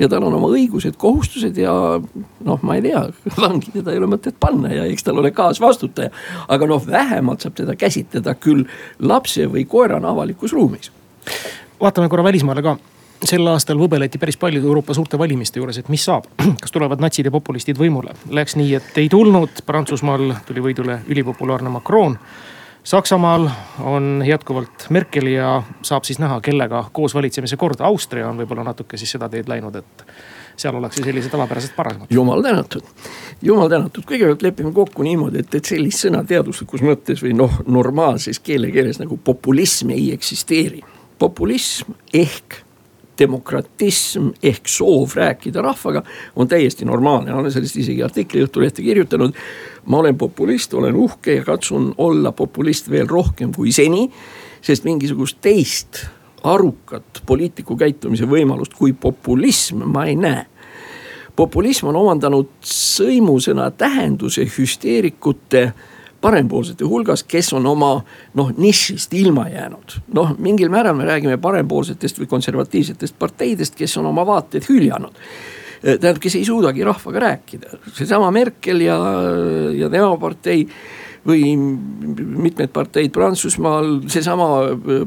ja 0.00 0.08
tal 0.08 0.24
on 0.24 0.34
oma 0.36 0.50
õigused, 0.52 0.96
kohustused 1.00 1.56
ja 1.60 1.72
noh, 2.00 2.62
ma 2.66 2.76
ei 2.76 2.84
tea, 2.84 3.02
vangi 3.40 3.72
teda 3.74 3.94
ei 3.94 4.00
ole 4.00 4.10
mõtet 4.14 4.36
panna 4.40 4.72
ja 4.72 4.86
eks 4.88 5.08
tal 5.08 5.20
ole 5.20 5.32
kaasvastutaja. 5.36 6.12
aga 6.48 6.68
noh, 6.68 6.84
vähemalt 6.86 7.44
saab 7.44 7.56
teda 7.60 7.76
käsitleda 7.80 8.36
küll 8.40 8.66
lapse 8.98 9.48
või 9.48 9.66
koerana 9.68 10.12
avalikus 10.14 10.56
ruumis. 10.56 10.92
vaatame 11.80 12.08
korra 12.08 12.24
välismaale 12.24 12.62
ka 12.62 12.78
sel 13.26 13.46
aastal 13.50 13.78
võbeleti 13.80 14.18
päris 14.18 14.38
palju 14.40 14.62
Euroopa 14.62 14.94
suurte 14.96 15.18
valimiste 15.18 15.60
juures, 15.60 15.78
et 15.78 15.88
mis 15.92 16.04
saab, 16.04 16.28
kas 16.62 16.72
tulevad 16.74 17.02
natsid 17.02 17.28
ja 17.28 17.34
populistid 17.34 17.80
võimule. 17.80 18.14
Läks 18.30 18.56
nii, 18.60 18.74
et 18.78 19.02
ei 19.02 19.10
tulnud, 19.12 19.64
Prantsusmaal 19.66 20.34
tuli 20.46 20.64
võidule 20.64 21.00
ülipopulaarne 21.08 21.72
Macron 21.72 22.18
Saksamaal 22.84 23.50
on 23.78 24.22
jätkuvalt 24.26 24.86
Merkel 24.90 25.26
ja 25.26 25.62
saab 25.82 26.04
siis 26.04 26.18
näha, 26.18 26.40
kellega 26.40 26.84
koos 26.92 27.14
valitsemise 27.14 27.56
kord. 27.56 27.80
Austria 27.80 28.28
on 28.28 28.40
võib-olla 28.40 28.64
natuke 28.64 28.96
siis 28.96 29.12
seda 29.12 29.28
teed 29.28 29.48
läinud, 29.52 29.76
et 29.76 30.04
seal 30.56 30.76
ollakse 30.76 31.04
sellised 31.04 31.30
tavapärased 31.30 31.74
parasemad. 31.76 32.08
jumal 32.10 32.42
tänatud, 32.42 32.88
jumal 33.42 33.68
tänatud, 33.68 34.04
kõigepealt 34.08 34.42
lepime 34.42 34.72
kokku 34.72 35.04
niimoodi, 35.04 35.44
et, 35.44 35.54
et 35.54 35.64
sellist 35.64 36.06
sõna 36.06 36.24
teaduslikus 36.24 36.80
mõttes 36.84 37.20
või 37.24 37.34
noh, 37.36 37.60
normaalses 37.66 38.40
keelekeeles 38.40 39.02
nagu 39.02 39.20
populism 39.24 39.92
ei 39.92 40.12
eksisteeri. 40.16 40.80
populism 41.18 41.92
ehk 42.14 42.62
demokratism 43.20 44.30
ehk 44.42 44.68
soov 44.68 45.14
rääkida 45.16 45.62
rahvaga 45.62 46.02
on 46.36 46.48
täiesti 46.48 46.84
normaalne, 46.88 47.34
olen 47.34 47.52
sellest 47.52 47.76
isegi 47.76 48.02
artikli 48.02 48.44
Õhtulehte 48.44 48.82
kirjutanud. 48.82 49.34
ma 49.86 49.98
olen 49.98 50.18
populist, 50.18 50.74
olen 50.74 50.96
uhke 50.96 51.34
ja 51.34 51.44
katsun 51.44 51.94
olla 51.98 52.32
populist 52.32 52.90
veel 52.90 53.08
rohkem 53.08 53.52
kui 53.52 53.72
seni, 53.72 54.10
sest 54.60 54.84
mingisugust 54.84 55.38
teist 55.40 56.06
arukat 56.42 57.22
poliitiku 57.26 57.76
käitumise 57.76 58.24
võimalust 58.24 58.74
kui 58.74 58.92
populism 58.92 59.84
ma 59.84 60.06
ei 60.06 60.16
näe 60.16 60.46
populism 61.36 61.88
on 61.90 61.96
omandanud 61.96 62.50
sõimusõna 62.66 63.70
tähenduse 63.70 64.44
hüsteerikute 64.44 65.70
parempoolsete 66.20 66.84
hulgas, 66.84 67.22
kes 67.24 67.52
on 67.56 67.66
oma 67.66 67.94
noh 68.34 68.52
nišist 68.56 69.14
ilma 69.14 69.48
jäänud. 69.48 70.00
noh, 70.14 70.34
mingil 70.38 70.68
määral 70.68 70.96
me 70.96 71.08
räägime 71.08 71.38
parempoolsetest 71.40 72.20
või 72.20 72.26
konservatiivsetest 72.26 73.18
parteidest, 73.18 73.74
kes 73.74 73.96
on 73.96 74.06
oma 74.06 74.26
vaateid 74.26 74.68
hüljanud 74.68 75.16
tähendab, 75.80 76.18
kes 76.20 76.34
ei 76.36 76.44
suudagi 76.44 76.84
rahvaga 76.84 77.20
rääkida, 77.20 77.78
seesama 77.96 78.30
Merkel 78.30 78.82
ja, 78.84 78.98
ja 79.72 79.88
tema 79.88 80.16
partei 80.20 80.66
või 81.26 81.54
mitmed 81.56 82.70
parteid 82.72 83.12
Prantsusmaal, 83.12 83.98
seesama 84.08 84.48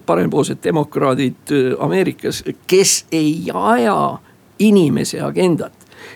parempoolsed 0.06 0.62
demokraadid 0.64 1.54
Ameerikas, 1.82 2.44
kes 2.68 3.06
ei 3.12 3.50
aja 3.54 4.18
inimese 4.62 5.22
agendat. 5.22 5.74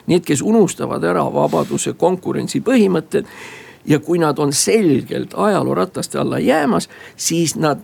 Need, 0.08 0.26
kes 0.28 0.42
unustavad 0.46 1.04
ära 1.08 1.24
vabaduse, 1.34 1.94
konkurentsi 1.98 2.62
põhimõtted 2.62 3.28
ja 3.88 4.00
kui 4.00 4.20
nad 4.20 4.40
on 4.40 4.54
selgelt 4.54 5.34
ajaloorataste 5.36 6.20
alla 6.20 6.40
jäämas, 6.40 6.90
siis 7.16 7.56
nad 7.56 7.80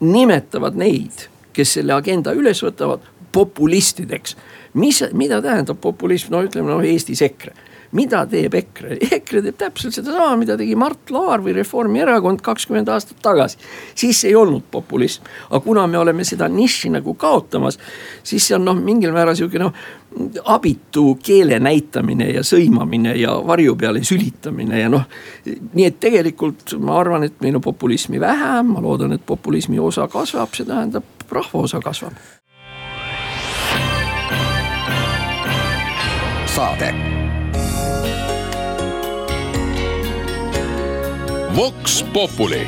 nimetavad 0.00 0.76
neid, 0.76 1.28
kes 1.52 1.78
selle 1.78 1.94
agenda 1.94 2.32
üles 2.32 2.62
võtavad, 2.64 3.04
populistideks. 3.32 4.36
mis, 4.74 5.04
mida 5.12 5.42
tähendab 5.42 5.80
populism, 5.80 6.32
no 6.32 6.42
ütleme 6.44 6.70
noh 6.70 6.84
Eestis 6.84 7.22
EKRE 7.22 7.54
mida 7.92 8.24
teeb 8.28 8.54
EKRE? 8.54 8.98
EKRE 9.18 9.42
teeb 9.46 9.58
täpselt 9.60 9.96
sedasama, 9.96 10.36
mida 10.40 10.56
tegi 10.60 10.76
Mart 10.78 11.12
Laar 11.14 11.44
või 11.44 11.54
Reformierakond 11.56 12.42
kakskümmend 12.44 12.90
aastat 12.92 13.20
tagasi. 13.22 13.58
siis 13.94 14.24
ei 14.24 14.34
olnud 14.36 14.64
populism, 14.70 15.26
aga 15.50 15.60
kuna 15.64 15.86
me 15.86 15.98
oleme 15.98 16.24
seda 16.24 16.48
nišši 16.48 16.94
nagu 16.98 17.14
kaotamas, 17.14 17.78
siis 18.24 18.46
see 18.46 18.56
on 18.56 18.64
noh, 18.68 18.78
mingil 18.78 19.12
määral 19.12 19.36
sihuke 19.38 19.60
noh 19.62 19.74
abitu 20.44 21.14
keele 21.24 21.56
näitamine 21.62 22.26
ja 22.30 22.42
sõimamine 22.44 23.14
ja 23.16 23.32
varju 23.46 23.76
peale 23.80 24.02
sülitamine 24.04 24.80
ja 24.80 24.90
noh. 24.92 25.06
nii 25.46 25.86
et 25.88 25.98
tegelikult 26.00 26.76
ma 26.80 26.98
arvan, 27.00 27.24
et 27.24 27.40
meil 27.40 27.56
on 27.56 27.64
populismi 27.64 28.20
vähe, 28.20 28.60
ma 28.68 28.84
loodan, 28.84 29.16
et 29.16 29.24
populismi 29.26 29.80
osa 29.80 30.08
kasvab, 30.12 30.52
see 30.54 30.68
tähendab 30.68 31.04
rahva 31.30 31.64
osa 31.64 31.80
kasvab. 31.80 32.12
saade 36.52 37.21
Vox 41.56 42.04
Populi. 42.12 42.66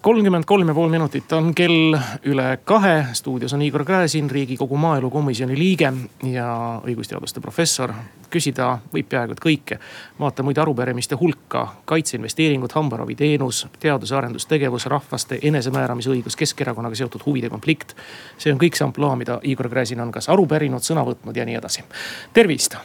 kolmkümmend 0.00 0.44
kolm 0.44 0.68
ja 0.68 0.74
pool 0.74 0.88
minutit 0.88 1.32
on 1.32 1.54
kell 1.54 1.98
üle 2.24 2.58
kahe. 2.64 3.06
stuudios 3.12 3.52
on 3.52 3.62
Igor 3.62 3.84
Gräzin, 3.84 4.30
riigikogu 4.30 4.76
maaelukomisjoni 4.76 5.58
liige 5.58 5.92
ja 6.22 6.80
õigusteaduste 6.84 7.40
professor. 7.40 7.92
küsida 8.30 8.78
võib 8.94 9.08
peaaegu 9.08 9.32
et 9.32 9.40
kõike. 9.40 9.78
vaata 10.20 10.42
muide 10.42 10.60
arupärimiste 10.60 11.14
hulka, 11.20 11.74
kaitseinvesteeringud, 11.84 12.72
hambaraviteenus, 12.72 13.66
teadus- 13.80 14.10
ja 14.10 14.18
arendustegevus, 14.18 14.86
rahvaste 14.86 15.38
enesemääramisõigus, 15.42 16.36
Keskerakonnaga 16.36 16.94
seotud 16.94 17.20
huvide 17.26 17.50
konflikt. 17.50 17.94
see 18.38 18.52
on 18.52 18.58
kõik 18.58 18.76
see 18.76 18.84
ampluaa, 18.84 19.16
mida 19.16 19.40
Igor 19.42 19.68
Gräzin 19.68 20.00
on 20.00 20.12
kas 20.12 20.28
aru 20.28 20.46
pärinud, 20.46 20.80
sõna 20.80 21.04
võtnud 21.04 21.36
ja 21.36 21.44
nii 21.44 21.54
edasi. 21.54 21.84
tervist. 22.32 22.76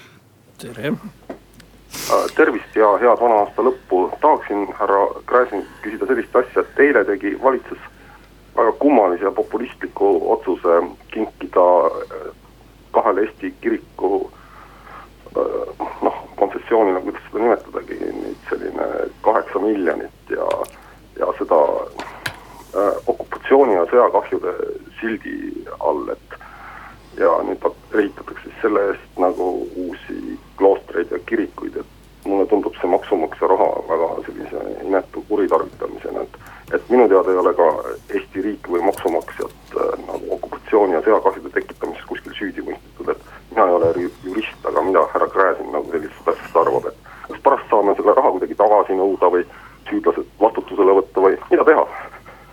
tere 0.58 0.94
tervist 2.36 2.76
ja 2.76 2.92
head 3.02 3.20
vana 3.22 3.42
aasta 3.44 3.64
lõppu. 3.66 4.10
tahaksin 4.22 4.68
härra 4.80 5.02
Gräzin 5.28 5.66
küsida 5.82 6.08
sellist 6.08 6.36
asja, 6.36 6.62
et 6.62 6.80
eile 6.80 7.06
tegi 7.06 7.36
valitsus 7.44 7.82
väga 8.58 8.72
kummalise 8.80 9.26
ja 9.26 9.32
populistliku 9.32 10.32
otsuse 10.34 10.82
kinkida 11.12 11.68
äh, 11.86 12.32
kahele 12.92 13.22
Eesti 13.22 13.54
kiriku 13.62 14.32
äh, 15.38 15.86
noh, 16.02 16.18
konfessioonile, 16.36 17.02
kuidas 17.02 17.28
seda 17.28 17.44
nimetadagi, 17.44 18.00
nüüd 18.22 18.50
selline 18.50 18.90
kaheksa 19.22 19.60
miljonit 19.60 20.36
ja, 20.36 20.50
ja 21.20 21.32
seda 21.40 21.62
okupatsiooni 23.08 23.76
ja 23.78 23.86
sõjakahjude 23.88 24.54
sildi 25.00 25.36
all, 25.80 26.10
et 26.12 26.36
ja 27.18 27.32
nüüd 27.48 27.68
ehitatakse 27.94 28.54
selle 28.62 28.88
eest 28.92 29.20
nagu 29.22 29.68
uusi 29.76 30.40
kloostreid 30.58 31.12
ja 31.12 31.20
kirikuid, 31.30 31.78
et 31.80 32.26
mulle 32.26 32.46
tundub 32.52 32.76
see 32.80 32.90
maksumaksja 32.90 33.48
raha 33.48 33.70
väga 33.90 34.10
sellise 34.28 34.64
inetu 34.84 35.24
kuritarvitamisena, 35.30 36.22
et 36.22 36.44
et 36.74 36.90
minu 36.90 37.08
teada 37.10 37.32
ei 37.32 37.38
ole 37.38 37.54
ka 37.54 37.68
Eesti 38.10 38.42
riik 38.42 38.70
või 38.70 38.82
maksumaksjat 38.88 39.76
äh, 39.78 39.92
nagu 40.08 40.32
okupatsiooni 40.38 40.98
ja 40.98 41.02
sõjakahjude 41.06 41.52
tekitamises 41.54 42.08
kuskil 42.10 42.34
süüdi 42.40 42.66
mõistetud, 42.66 43.12
et 43.14 43.52
mina 43.52 43.68
ei 43.68 43.78
ole 43.78 43.92
jurist, 44.26 44.66
aga 44.66 44.82
mida 44.88 45.06
härra 45.14 45.30
Gräzin 45.36 45.70
nagu 45.76 45.94
sellisest 45.94 46.34
asjast 46.34 46.58
arvab, 46.64 46.90
et 46.90 47.14
kas 47.28 47.46
pärast 47.46 47.70
saame 47.70 47.96
selle 48.00 48.18
raha 48.18 48.34
kuidagi 48.34 48.58
tagasi 48.64 48.98
nõuda 48.98 49.32
või 49.38 49.46
süüdlased 49.92 50.36
vastutusele 50.42 50.98
võtta 51.02 51.28
või 51.28 51.40
mida 51.54 51.70
teha? 51.70 51.88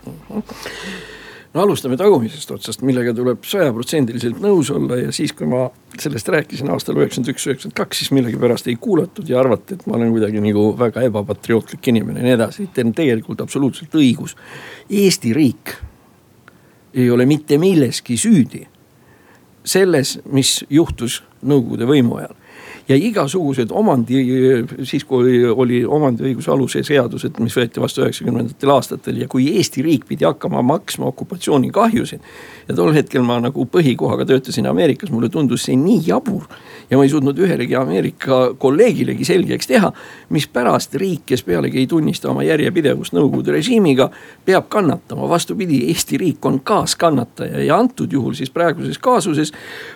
no 1.55 1.63
alustame 1.63 1.97
tagumisest 2.01 2.51
otsast, 2.55 2.83
millega 2.87 3.13
tuleb 3.17 3.45
sajaprotsendiliselt 3.47 4.41
nõus 4.43 4.71
olla 4.73 4.99
ja 5.03 5.13
siis, 5.15 5.35
kui 5.37 5.49
ma 5.51 5.67
sellest 6.01 6.31
rääkisin 6.33 6.71
aastal 6.73 6.99
üheksakümmend 7.01 7.35
üks, 7.35 7.47
üheksakümmend 7.49 7.77
kaks, 7.77 8.03
siis 8.03 8.13
millegipärast 8.17 8.69
ei 8.73 8.79
kuulatud 8.81 9.29
ja 9.29 9.41
arvati, 9.43 9.77
et 9.77 9.87
ma 9.87 9.99
olen 9.99 10.13
kuidagi 10.15 10.43
nagu 10.45 10.67
väga 10.79 11.05
ebapatriootlik 11.09 11.93
inimene 11.93 12.23
ja 12.23 12.29
nii 12.29 12.37
edasi. 12.39 12.69
Teil 12.73 12.89
on 12.89 12.97
tegelikult 12.97 13.45
absoluutselt 13.45 13.97
õigus. 14.01 14.37
Eesti 14.89 15.35
riik 15.37 15.77
ei 16.95 17.11
ole 17.11 17.27
mitte 17.29 17.59
milleski 17.61 18.17
süüdi 18.21 18.67
selles, 19.65 20.19
mis 20.33 20.63
juhtus 20.73 21.21
nõukogude 21.47 21.87
võimu 21.89 22.19
ajal 22.19 22.39
ja 22.89 22.97
igasugused 22.99 23.71
omandi, 23.71 24.23
siis 24.89 25.05
kui 25.07 25.39
oli, 25.47 25.83
omandiõiguse 25.87 26.51
aluse 26.53 26.83
seadused, 26.87 27.39
mis 27.43 27.55
võeti 27.57 27.83
vastu 27.83 28.03
üheksakümnendatel 28.03 28.73
aastatel 28.75 29.21
ja 29.23 29.29
kui 29.31 29.47
Eesti 29.57 29.85
riik 29.87 30.07
pidi 30.09 30.27
hakkama 30.27 30.63
maksma 30.67 31.07
okupatsioonikahjusid. 31.13 32.21
ja 32.69 32.75
tol 32.75 32.93
hetkel 32.95 33.23
ma 33.27 33.39
nagu 33.43 33.67
põhikohaga 33.67 34.27
töötasin 34.27 34.67
Ameerikas, 34.67 35.11
mulle 35.11 35.29
tundus 35.29 35.67
see 35.67 35.77
nii 35.77 36.01
jabur 36.07 36.47
ja 36.91 36.99
ma 36.99 37.07
ei 37.07 37.11
suutnud 37.11 37.39
ühelegi 37.39 37.77
Ameerika 37.79 38.55
kolleegilegi 38.59 39.25
selgeks 39.25 39.67
teha, 39.71 39.93
mispärast 40.31 40.95
riik, 40.95 41.25
kes 41.27 41.43
pealegi 41.47 41.79
ei 41.79 41.87
tunnista 41.87 42.31
oma 42.31 42.43
järjepidevust 42.47 43.13
Nõukogude 43.13 43.53
režiimiga, 43.53 44.11
peab 44.45 44.69
kannatama. 44.69 45.29
vastupidi, 45.29 45.85
Eesti 45.89 46.19
riik 46.19 46.47
on 46.47 46.61
kaaskannataja 46.61 47.65
ja 47.65 47.79
antud 47.79 48.13
juhul 48.13 48.35
siis 48.35 48.51
praeguses 48.51 48.99
kaasuses 48.99 49.53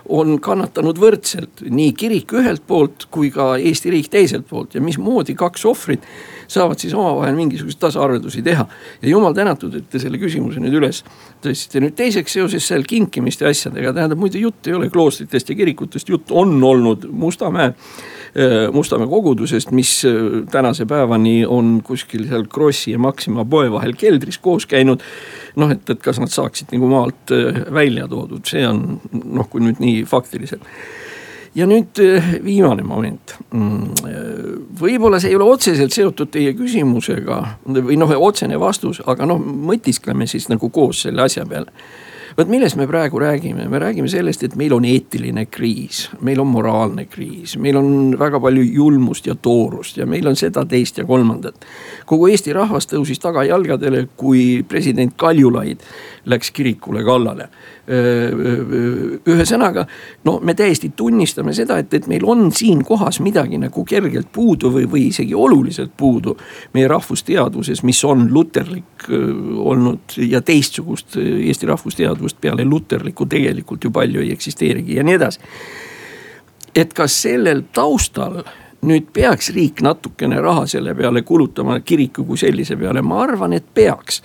on 0.08 0.40
kannatanud 0.40 0.98
võrdselt 0.98 1.64
nii 1.70 1.92
kirik 1.92 2.32
ühelt 2.32 2.62
poolt 2.66 2.75
kui 3.10 3.30
ka 3.34 3.54
Eesti 3.56 3.92
riik 3.94 4.10
teiselt 4.12 4.48
poolt 4.48 4.74
ja 4.76 4.82
mismoodi 4.84 5.34
kaks 5.38 5.64
ohvrit 5.68 6.04
saavad 6.48 6.78
siis 6.78 6.94
omavahel 6.94 7.34
mingisuguseid 7.34 7.80
tasaarveldusi 7.80 8.42
teha. 8.42 8.66
ja 9.02 9.08
jumal 9.08 9.34
tänatud, 9.34 9.74
et 9.74 9.88
te 9.90 9.98
selle 9.98 10.18
küsimuse 10.18 10.60
nüüd 10.62 10.76
üles 10.78 11.02
tõstsite. 11.44 11.82
nüüd 11.82 11.96
teiseks 11.98 12.36
seoses 12.38 12.66
seal 12.68 12.86
kinkimiste 12.88 13.46
asjadega, 13.48 13.92
tähendab 13.96 14.20
muide 14.20 14.38
jutt 14.38 14.66
ei 14.66 14.74
ole 14.74 14.90
kloostritest 14.90 15.50
ja 15.50 15.56
kirikutest, 15.58 16.08
jutt 16.08 16.30
on 16.30 16.56
olnud 16.64 17.08
Mustamäe 17.10 17.72
äh, 17.72 18.68
Mustamäe 18.72 19.08
kogudusest, 19.10 19.70
mis 19.70 19.98
äh, 20.04 20.44
tänase 20.52 20.86
päevani 20.86 21.44
on 21.46 21.80
kuskil 21.84 22.28
seal 22.28 22.46
Krossi 22.52 22.94
ja 22.94 22.98
Maxima 22.98 23.44
poe 23.44 23.70
vahel 23.72 23.96
keldris 23.98 24.38
koos 24.38 24.66
käinud. 24.66 25.02
noh, 25.56 25.70
et, 25.72 25.90
et 25.90 26.02
kas 26.02 26.20
nad 26.20 26.30
saaksid 26.30 26.72
nagu 26.76 26.90
maalt 26.90 27.34
äh, 27.34 27.64
välja 27.72 28.08
toodud, 28.08 28.44
see 28.46 28.66
on 28.68 29.00
noh, 29.24 29.50
kui 29.50 29.64
nüüd 29.64 29.82
nii 29.82 30.04
faktiliselt 30.08 30.62
ja 31.56 31.66
nüüd 31.68 32.00
eh, 32.04 32.32
viimane 32.44 32.84
moment. 32.86 33.36
Mm, 33.50 33.94
võib-olla 34.80 35.20
see 35.22 35.32
ei 35.32 35.38
ole 35.38 35.48
otseselt 35.48 35.94
seotud 35.94 36.30
teie 36.32 36.52
küsimusega 36.56 37.40
või 37.66 37.96
noh, 38.00 38.12
otsene 38.20 38.60
vastus, 38.60 39.00
aga 39.06 39.28
noh, 39.28 39.40
mõtiskleme 39.40 40.28
siis 40.28 40.50
nagu 40.52 40.70
koos 40.70 41.06
selle 41.06 41.24
asja 41.26 41.46
peale 41.48 41.72
vot 42.36 42.50
millest 42.52 42.76
me 42.76 42.84
praegu 42.86 43.20
räägime, 43.20 43.64
me 43.68 43.78
räägime 43.80 44.08
sellest, 44.12 44.42
et 44.44 44.56
meil 44.60 44.74
on 44.76 44.84
eetiline 44.84 45.46
kriis, 45.48 46.06
meil 46.20 46.40
on 46.42 46.50
moraalne 46.52 47.06
kriis, 47.08 47.56
meil 47.56 47.78
on 47.80 48.16
väga 48.18 48.40
palju 48.44 48.64
julmust 48.76 49.26
ja 49.26 49.34
toorust 49.34 49.96
ja 49.96 50.06
meil 50.06 50.28
on 50.28 50.36
seda, 50.36 50.66
teist 50.68 50.98
ja 51.00 51.06
kolmandat. 51.08 51.64
kogu 52.06 52.28
Eesti 52.28 52.52
rahvas 52.52 52.90
tõusis 52.90 53.22
tagajalgadele, 53.22 54.08
kui 54.16 54.64
president 54.68 55.16
Kaljulaid 55.16 55.80
läks 56.26 56.50
kirikule 56.50 57.04
kallale. 57.04 57.48
ühesõnaga, 59.26 59.86
no 60.24 60.38
me 60.42 60.54
täiesti 60.58 60.90
tunnistame 60.96 61.54
seda, 61.54 61.78
et, 61.78 61.94
et 61.94 62.08
meil 62.10 62.26
on 62.26 62.48
siin 62.52 62.82
kohas 62.84 63.20
midagi 63.22 63.60
nagu 63.62 63.84
kergelt 63.86 64.32
puudu 64.34 64.72
või, 64.74 64.88
või 64.90 65.04
isegi 65.12 65.34
oluliselt 65.34 65.94
puudu. 65.96 66.36
meie 66.74 66.88
rahvusteaduses, 66.88 67.82
mis 67.82 68.04
on 68.04 68.26
luterlik 68.34 69.06
olnud 69.56 70.18
ja 70.26 70.42
teistsugust 70.42 71.16
Eesti 71.16 71.66
rahvusteadvust 71.66 72.40
peale 72.40 72.64
luterlikku 72.64 73.26
tegelikult 73.26 73.84
ju 73.84 73.90
palju 73.90 74.20
ei 74.20 74.32
eksisteerigi 74.32 74.96
ja 74.96 75.04
nii 75.04 75.14
edasi. 75.14 75.40
et 76.74 76.92
kas 76.92 77.22
sellel 77.22 77.62
taustal 77.72 78.42
nüüd 78.82 79.08
peaks 79.12 79.50
riik 79.54 79.80
natukene 79.82 80.40
raha 80.40 80.66
selle 80.66 80.94
peale 80.94 81.22
kulutama, 81.22 81.80
kiriku 81.80 82.24
kui 82.24 82.38
sellise 82.38 82.76
peale, 82.76 83.02
ma 83.02 83.22
arvan, 83.22 83.52
et 83.52 83.74
peaks 83.74 84.22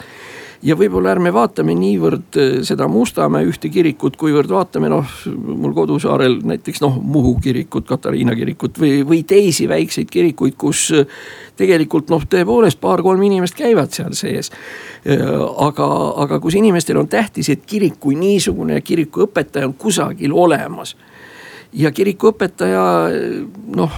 ja 0.63 0.76
võib-olla 0.78 1.12
ärme 1.15 1.32
vaatame 1.34 1.74
niivõrd 1.78 2.38
äh, 2.38 2.50
seda 2.65 2.88
Mustamäe 2.91 3.47
ühte 3.50 3.69
kirikut, 3.74 4.17
kuivõrd 4.19 4.52
vaatame 4.54 4.91
noh, 4.91 5.13
mul 5.26 5.74
kodusaarel 5.78 6.39
näiteks 6.45 6.84
noh, 6.84 7.00
Muhu 7.02 7.34
kirikut, 7.41 7.88
Katariina 7.89 8.36
kirikut 8.38 8.78
või, 8.82 9.02
või 9.08 9.24
teisi 9.28 9.67
väikseid 9.69 10.12
kirikuid, 10.12 10.56
kus 10.62 10.88
äh, 10.95 11.21
tegelikult 11.58 12.12
noh, 12.13 12.26
tõepoolest 12.30 12.82
paar-kolm 12.82 13.24
inimest 13.26 13.58
käivad 13.58 13.93
seal 13.95 14.13
sees. 14.17 14.52
Äh, 15.06 15.26
aga, 15.65 15.88
aga 16.26 16.41
kus 16.43 16.58
inimestel 16.60 17.02
on 17.02 17.10
tähtis, 17.10 17.50
et 17.50 17.65
kirik 17.65 17.97
kui 18.00 18.17
niisugune 18.19 18.78
ja 18.78 18.86
kirikuõpetaja 18.86 19.69
on 19.69 19.78
kusagil 19.78 20.34
olemas. 20.34 20.95
ja 21.74 21.91
kirikuõpetaja 21.95 22.82
noh, 23.76 23.93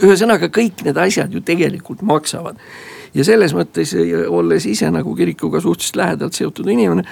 ühesõnaga 0.00 0.48
kõik 0.48 0.80
need 0.86 0.96
asjad 0.96 1.34
ju 1.34 1.42
tegelikult 1.44 2.00
maksavad 2.02 2.56
ja 3.14 3.24
selles 3.24 3.54
mõttes, 3.56 3.94
olles 4.28 4.66
ise 4.66 4.90
nagu 4.90 5.14
kirikuga 5.16 5.60
suhteliselt 5.60 6.00
lähedalt 6.00 6.38
seotud 6.38 6.68
inimene 6.72 7.06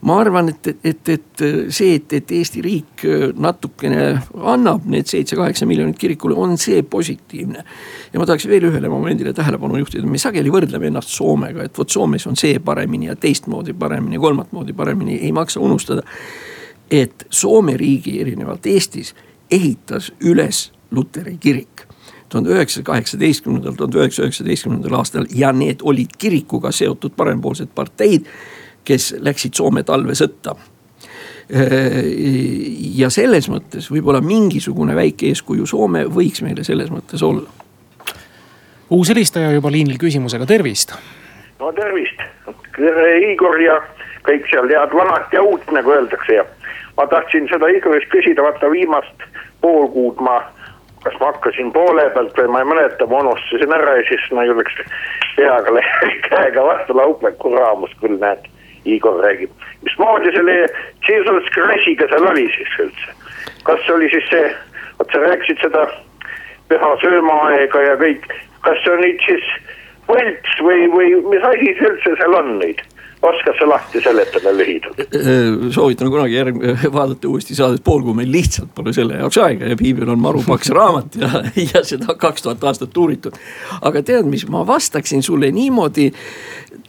ma 0.00 0.18
arvan, 0.22 0.48
et, 0.52 0.68
et, 0.84 1.08
et 1.10 1.42
see, 1.74 1.96
et, 1.96 2.12
et 2.14 2.32
Eesti 2.38 2.62
riik 2.62 3.02
natukene 3.38 4.04
annab 4.46 4.86
need 4.90 5.10
seitse-kaheksa 5.10 5.66
miljonit 5.66 5.98
kirikule, 5.98 6.36
on 6.38 6.54
see 6.60 6.82
positiivne. 6.86 7.64
ja 8.12 8.20
ma 8.20 8.26
tahaks 8.26 8.46
veel 8.48 8.68
ühele 8.70 8.90
momendile 8.92 9.32
tähelepanu 9.34 9.80
juhtida, 9.82 10.06
me 10.06 10.20
sageli 10.22 10.52
võrdleme 10.54 10.90
ennast 10.92 11.10
Soomega, 11.14 11.66
et 11.66 11.78
vot 11.78 11.90
Soomes 11.90 12.26
on 12.30 12.38
see 12.38 12.60
paremini 12.62 13.10
ja 13.10 13.16
teistmoodi 13.18 13.74
paremini, 13.74 14.22
kolmat 14.22 14.54
moodi 14.54 14.76
paremini, 14.76 15.18
ei 15.18 15.32
maksa 15.32 15.60
unustada. 15.60 16.06
et 16.90 17.26
Soome 17.30 17.76
riigi 17.76 18.20
erinevalt 18.20 18.66
Eestis 18.66 19.14
ehitas 19.50 20.12
üles 20.20 20.68
luteri 20.90 21.36
kirik 21.40 21.87
tuhande 22.28 22.54
üheksasaja 22.54 22.84
kaheksateistkümnendal, 22.84 23.76
tuhande 23.76 23.98
üheksasaja 24.02 24.28
üheksateistkümnendal 24.28 24.98
aastal 25.00 25.28
ja 25.34 25.52
need 25.52 25.82
olid 25.82 26.16
kirikuga 26.18 26.72
seotud 26.72 27.16
parempoolsed 27.16 27.70
parteid, 27.74 28.26
kes 28.84 29.14
läksid 29.20 29.56
Soome 29.58 29.82
talvesõtta 29.82 30.56
ja 32.94 33.08
selles 33.10 33.48
mõttes 33.48 33.88
võib-olla 33.88 34.20
mingisugune 34.20 34.96
väike 34.96 35.30
eeskuju 35.32 35.66
Soome 35.66 36.04
võiks 36.12 36.42
meile 36.44 36.64
selles 36.64 36.90
mõttes 36.92 37.22
olla. 37.24 37.48
uus 38.90 39.08
helistaja 39.08 39.52
juba 39.52 39.72
liinil 39.72 39.98
küsimusega, 39.98 40.46
tervist. 40.46 40.92
no 41.60 41.72
tervist, 41.72 42.20
Igor 43.32 43.60
ja 43.60 43.80
kõik 44.28 44.44
seal 44.50 44.68
head 44.68 44.92
vanat 44.92 45.32
ja 45.32 45.42
uut, 45.42 45.64
nagu 45.72 45.90
öeldakse 45.90 46.34
ja 46.34 46.44
ma 46.96 47.06
tahtsin 47.06 47.48
seda 47.48 47.68
Igorist 47.72 48.12
küsida, 48.12 48.42
vaata 48.42 48.70
viimast 48.70 49.24
pool 49.60 49.88
kuud 49.88 50.20
ma 50.20 50.42
kas 51.04 51.18
ma 51.20 51.32
hakkasin 51.32 51.72
poole 51.72 52.08
pealt 52.14 52.38
või 52.38 52.52
ma 52.54 52.62
ei 52.62 52.70
mäleta, 52.72 53.06
ma 53.06 53.22
unustasin 53.24 53.74
ära 53.74 53.96
ja 53.98 54.04
siis 54.08 54.24
ma 54.34 54.44
julgeks 54.48 54.80
peaga 55.36 55.74
käega 56.28 56.64
vastu 56.66 56.96
lauplev, 56.96 57.36
kuramus 57.42 57.94
küll 58.02 58.18
näed. 58.20 58.46
Igor 58.88 59.18
räägib, 59.20 59.50
mismoodi 59.84 60.30
selle 60.32 60.54
Jesus 61.08 61.48
Christ'iga 61.52 62.06
seal 62.08 62.28
oli 62.30 62.46
siis 62.54 62.76
üldse? 62.84 63.16
kas 63.66 63.80
see 63.84 63.94
oli 63.94 64.08
siis 64.12 64.28
see, 64.30 64.52
vot 64.98 65.10
sa 65.12 65.20
rääkisid 65.24 65.58
seda 65.60 65.82
püha 66.70 66.92
söömaaega 67.02 67.82
ja 67.84 67.96
kõik, 68.00 68.28
kas 68.64 68.80
see 68.84 68.94
on 68.94 69.02
nüüd 69.04 69.26
siis 69.26 69.50
võlts 70.08 70.62
või, 70.64 70.86
või 70.94 71.10
mis 71.34 71.44
asi 71.50 71.74
see 71.80 71.90
üldse 71.90 72.14
seal 72.22 72.38
on 72.38 72.54
nüüd? 72.62 72.80
Oskad 73.22 73.54
sa 73.58 73.68
lahti 73.68 74.00
seletada 74.00 74.52
lühidalt? 74.56 75.00
Äh, 75.00 75.06
äh, 75.20 75.72
soovitan 75.74 76.10
kunagi 76.10 76.36
järg-, 76.36 76.60
vaadata 76.96 77.28
uuesti 77.28 77.54
saadet 77.54 77.84
Pool, 77.84 78.02
kui 78.06 78.14
meil 78.14 78.30
lihtsalt 78.32 78.70
pole 78.74 78.92
selle 78.96 79.18
jaoks 79.18 79.40
aega 79.42 79.72
ja 79.72 79.78
piibel 79.78 80.12
on 80.12 80.22
maru 80.22 80.42
paks 80.46 80.70
raamat 80.74 81.18
ja, 81.20 81.42
ja 81.72 81.82
seda 81.86 82.14
kaks 82.18 82.46
tuhat 82.46 82.64
aastat 82.70 82.96
uuritud. 82.96 83.36
aga 83.80 84.02
tead, 84.02 84.28
mis 84.30 84.46
ma 84.48 84.66
vastaksin 84.66 85.22
sulle 85.22 85.50
niimoodi. 85.50 86.12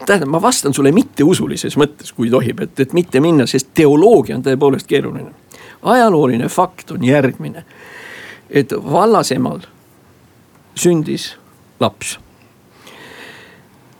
tähendab, 0.05 0.29
ma 0.29 0.41
vastan 0.41 0.73
sulle 0.73 0.91
mitteusulises 0.95 1.77
mõttes, 1.77 2.13
kui 2.15 2.29
tohib, 2.29 2.61
et, 2.65 2.79
et 2.79 2.93
mitte 2.93 3.19
minna, 3.19 3.47
sest 3.47 3.73
teoloogia 3.73 4.37
on 4.37 4.45
tõepoolest 4.45 4.87
keeruline. 4.87 5.33
ajalooline 5.81 6.47
fakt 6.47 6.91
on 6.91 7.03
järgmine, 7.03 7.65
et 8.49 8.73
vallasemal 8.73 9.65
sündis 10.75 11.33
laps 11.79 12.19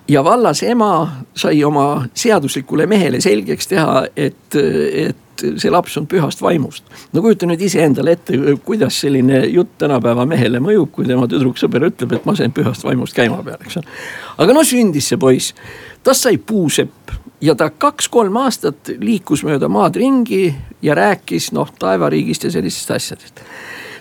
ja 0.10 0.24
vallas 0.24 0.64
ema 0.64 0.92
sai 1.36 1.64
oma 1.64 2.06
seaduslikule 2.14 2.86
mehele 2.90 3.22
selgeks 3.22 3.68
teha, 3.68 4.04
et, 4.16 4.56
et 4.56 5.18
see 5.40 5.72
laps 5.72 5.98
on 5.98 6.08
pühast 6.10 6.42
vaimust. 6.42 6.84
no 7.14 7.22
kujuta 7.22 7.48
nüüd 7.50 7.62
iseendale 7.64 8.18
ette, 8.18 8.40
kuidas 8.66 9.00
selline 9.04 9.44
jutt 9.48 9.78
tänapäeva 9.82 10.26
mehele 10.30 10.62
mõjub, 10.64 10.92
kui 10.96 11.08
tema 11.08 11.28
tüdruksõber 11.30 11.88
ütleb, 11.92 12.18
et 12.18 12.28
ma 12.28 12.36
sain 12.36 12.54
pühast 12.56 12.84
vaimust 12.84 13.16
käima 13.18 13.42
peale, 13.46 13.64
eks 13.66 13.80
ole. 13.82 13.98
aga 14.38 14.58
no 14.58 14.66
sündis 14.68 15.12
see 15.12 15.22
poiss, 15.22 15.56
tast 16.04 16.28
sai 16.28 16.38
puusepp 16.38 17.14
ja 17.42 17.56
ta 17.56 17.70
kaks-kolm 17.70 18.38
aastat 18.42 18.94
liikus 19.00 19.46
mööda 19.48 19.70
maad 19.72 20.00
ringi 20.00 20.50
ja 20.82 20.98
rääkis 20.98 21.52
noh 21.56 21.72
taevariigist 21.80 22.48
ja 22.48 22.52
sellistest 22.58 22.92
asjadest. 22.98 23.44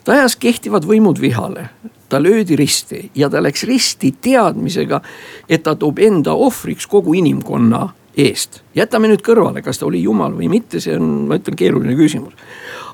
Ta 0.09 0.14
ajas 0.16 0.38
kehtivad 0.40 0.87
võimud 0.88 1.18
vihale, 1.21 1.66
ta 2.09 2.16
löödi 2.23 2.57
risti 2.57 3.11
ja 3.14 3.29
ta 3.29 3.42
läks 3.44 3.66
risti 3.68 4.14
teadmisega, 4.25 5.03
et 5.49 5.66
ta 5.66 5.75
toob 5.77 5.99
enda 6.01 6.33
ohvriks 6.33 6.87
kogu 6.88 7.12
inimkonna 7.18 7.83
eest. 8.16 8.62
jätame 8.75 9.11
nüüd 9.11 9.21
kõrvale, 9.21 9.61
kas 9.62 9.83
ta 9.83 9.85
oli 9.87 10.01
jumal 10.03 10.33
või 10.33 10.49
mitte, 10.49 10.81
see 10.81 10.97
on, 10.97 11.27
ma 11.29 11.37
ütlen, 11.37 11.59
keeruline 11.61 11.99
küsimus. 11.99 12.33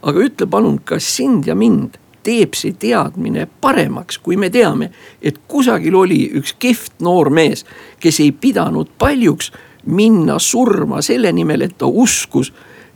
aga 0.02 0.24
ütle 0.26 0.50
palun, 0.50 0.80
kas 0.82 1.06
sind 1.16 1.46
ja 1.46 1.54
mind 1.54 2.00
teeb 2.26 2.58
see 2.58 2.74
teadmine 2.74 3.46
paremaks, 3.60 4.18
kui 4.18 4.34
me 4.36 4.50
teame, 4.50 4.90
et 5.22 5.38
kusagil 5.46 5.94
oli 5.94 6.18
üks 6.34 6.56
kehv 6.58 6.98
noor 6.98 7.30
mees, 7.30 7.62
kes 8.02 8.20
ei 8.26 8.32
pidanud 8.32 8.90
paljuks 8.98 9.52
minna 9.86 10.40
surma 10.42 10.98
selle 10.98 11.30
nimel, 11.32 11.62
et 11.62 11.78
ta 11.78 11.86
uskus, 11.86 12.50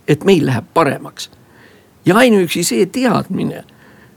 et 0.07 0.27
meil 0.27 0.43
läheb 0.51 0.67
paremaks. 0.73 1.31
ja 2.05 2.17
ainuüksi 2.17 2.67
see 2.67 2.85
teadmine 2.85 3.63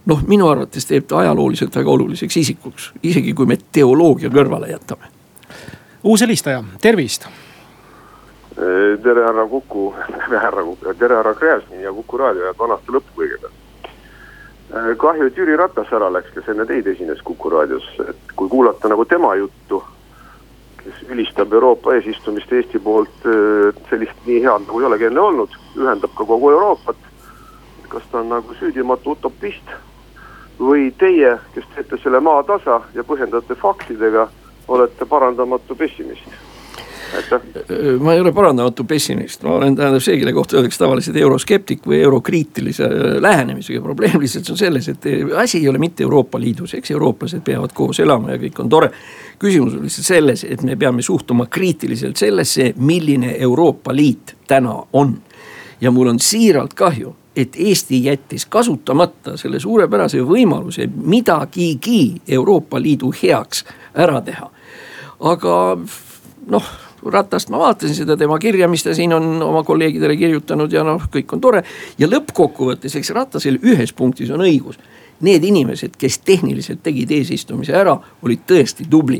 noh, 0.07 0.23
minu 0.29 0.49
arvates 0.51 0.87
teeb 0.89 1.07
ta 1.09 1.21
ajalooliselt 1.23 1.77
väga 1.77 1.91
oluliseks 1.91 2.37
isikuks, 2.37 2.91
isegi 3.03 3.35
kui 3.35 3.47
me 3.47 3.59
teoloogia 3.73 4.31
kõrvale 4.31 4.73
jätame. 4.73 5.11
uus 6.05 6.21
helistaja, 6.21 6.65
tervist. 6.81 7.29
tere, 9.03 9.25
härra 9.29 9.47
Kuku, 9.47 9.95
tere, 10.09 10.39
härra 10.39 10.63
Kuku, 10.63 10.95
tere, 10.99 11.17
härra 11.17 11.35
Gräzin 11.35 11.81
ja 11.81 11.93
Kuku 11.93 12.19
raadio 12.19 12.47
ja 12.47 12.55
vana 12.59 12.75
aasta 12.75 12.93
lõppu 12.93 13.23
kõigepealt. 13.23 13.59
kahju, 14.99 15.27
et 15.27 15.37
Jüri 15.37 15.57
Ratas 15.57 15.93
ära 15.93 16.13
läks, 16.13 16.35
kes 16.35 16.49
enne 16.49 16.67
teid 16.67 16.87
esines 16.87 17.23
Kuku 17.23 17.51
raadios, 17.51 17.89
et 18.09 18.37
kui 18.37 18.49
kuulata 18.49 18.89
nagu 18.89 19.05
tema 19.05 19.35
juttu 19.35 19.83
kes 20.83 21.09
ülistab 21.09 21.53
Euroopa 21.53 21.95
eesistumist 21.95 22.53
Eesti 22.53 22.79
poolt, 22.79 23.23
sellist 23.91 24.27
nii 24.27 24.41
head 24.43 24.65
nagu 24.67 24.81
ei 24.81 24.87
olegi 24.89 25.07
enne 25.07 25.21
olnud, 25.21 25.55
ühendab 25.79 26.11
ka 26.19 26.27
kogu 26.27 26.51
Euroopat. 26.51 26.97
kas 27.93 28.03
ta 28.11 28.19
on 28.19 28.29
nagu 28.33 28.55
süüdimatu 28.57 29.13
utopist 29.13 29.69
või 30.63 30.93
teie, 30.99 31.37
kes 31.55 31.67
teete 31.75 31.99
selle 32.03 32.21
maa 32.21 32.43
tasa 32.47 32.81
ja 32.95 33.05
põhjendate 33.05 33.59
faktidega, 33.59 34.29
olete 34.69 35.07
parandamatu 35.11 35.75
pessimist 35.75 36.31
ma 38.01 38.15
ei 38.15 38.21
ole 38.21 38.33
parandamatu 38.33 38.85
pessimist, 38.85 39.43
ma 39.45 39.57
olen 39.59 39.77
tähendab 39.77 40.03
see, 40.05 40.17
kelle 40.21 40.33
kohta 40.33 40.57
öeldakse 40.57 40.81
tavaliselt 40.81 41.17
euroskeptik 41.21 41.85
või 41.87 42.01
eurokriitilise 42.07 42.87
äh, 42.89 43.17
lähenemisega. 43.21 43.83
probleem 43.83 44.21
lihtsalt 44.21 44.51
on 44.51 44.59
selles, 44.59 44.89
et 44.89 45.07
äh, 45.07 45.35
asi 45.39 45.59
ei 45.59 45.69
ole 45.69 45.79
mitte 45.83 46.07
Euroopa 46.07 46.41
Liidus, 46.41 46.75
eks 46.75 46.91
eurooplased 46.91 47.45
peavad 47.45 47.75
koos 47.77 48.01
elama 48.01 48.33
ja 48.33 48.41
kõik 48.41 48.61
on 48.65 48.69
tore. 48.69 48.91
küsimus 49.39 49.77
on 49.77 49.85
lihtsalt 49.85 50.07
selles, 50.07 50.45
et 50.49 50.63
me 50.63 50.77
peame 50.77 51.03
suhtuma 51.03 51.47
kriitiliselt 51.47 52.17
sellesse, 52.17 52.73
milline 52.77 53.37
Euroopa 53.39 53.95
Liit 53.97 54.37
täna 54.49 54.83
on. 54.93 55.19
ja 55.81 55.91
mul 55.91 56.15
on 56.15 56.21
siiralt 56.21 56.75
kahju 56.75 57.17
et 57.37 57.57
Eesti 57.59 58.05
jättis 58.05 58.47
kasutamata 58.47 59.37
selle 59.41 59.61
suurepärase 59.61 60.21
võimaluse 60.27 60.89
midagigi 60.93 62.23
Euroopa 62.29 62.81
Liidu 62.81 63.13
heaks 63.23 63.65
ära 63.95 64.21
teha. 64.21 64.51
aga 65.21 65.59
noh 66.47 66.73
Ratast 67.03 67.51
ma 67.51 67.59
vaatasin 67.59 67.97
seda 67.97 68.15
tema 68.17 68.39
kirja, 68.39 68.69
mis 68.71 68.85
ta 68.87 68.95
siin 68.95 69.13
on 69.13 69.43
oma 69.43 69.65
kolleegidele 69.67 70.17
kirjutanud 70.17 70.73
ja 70.73 70.85
noh, 70.87 71.09
kõik 71.11 71.33
on 71.35 71.41
tore. 71.41 71.65
ja 71.99 72.07
lõppkokkuvõttes, 72.07 72.95
eks 72.97 73.11
Ratasel 73.11 73.59
ühes 73.63 73.93
punktis 73.93 74.31
on 74.31 74.45
õigus. 74.47 74.79
Need 75.23 75.45
inimesed, 75.45 75.97
kes 75.99 76.19
tehniliselt 76.19 76.83
tegid 76.83 77.11
eesistumise 77.11 77.75
ära, 77.79 77.97
olid 78.23 78.47
tõesti 78.47 78.87
tubli 78.91 79.19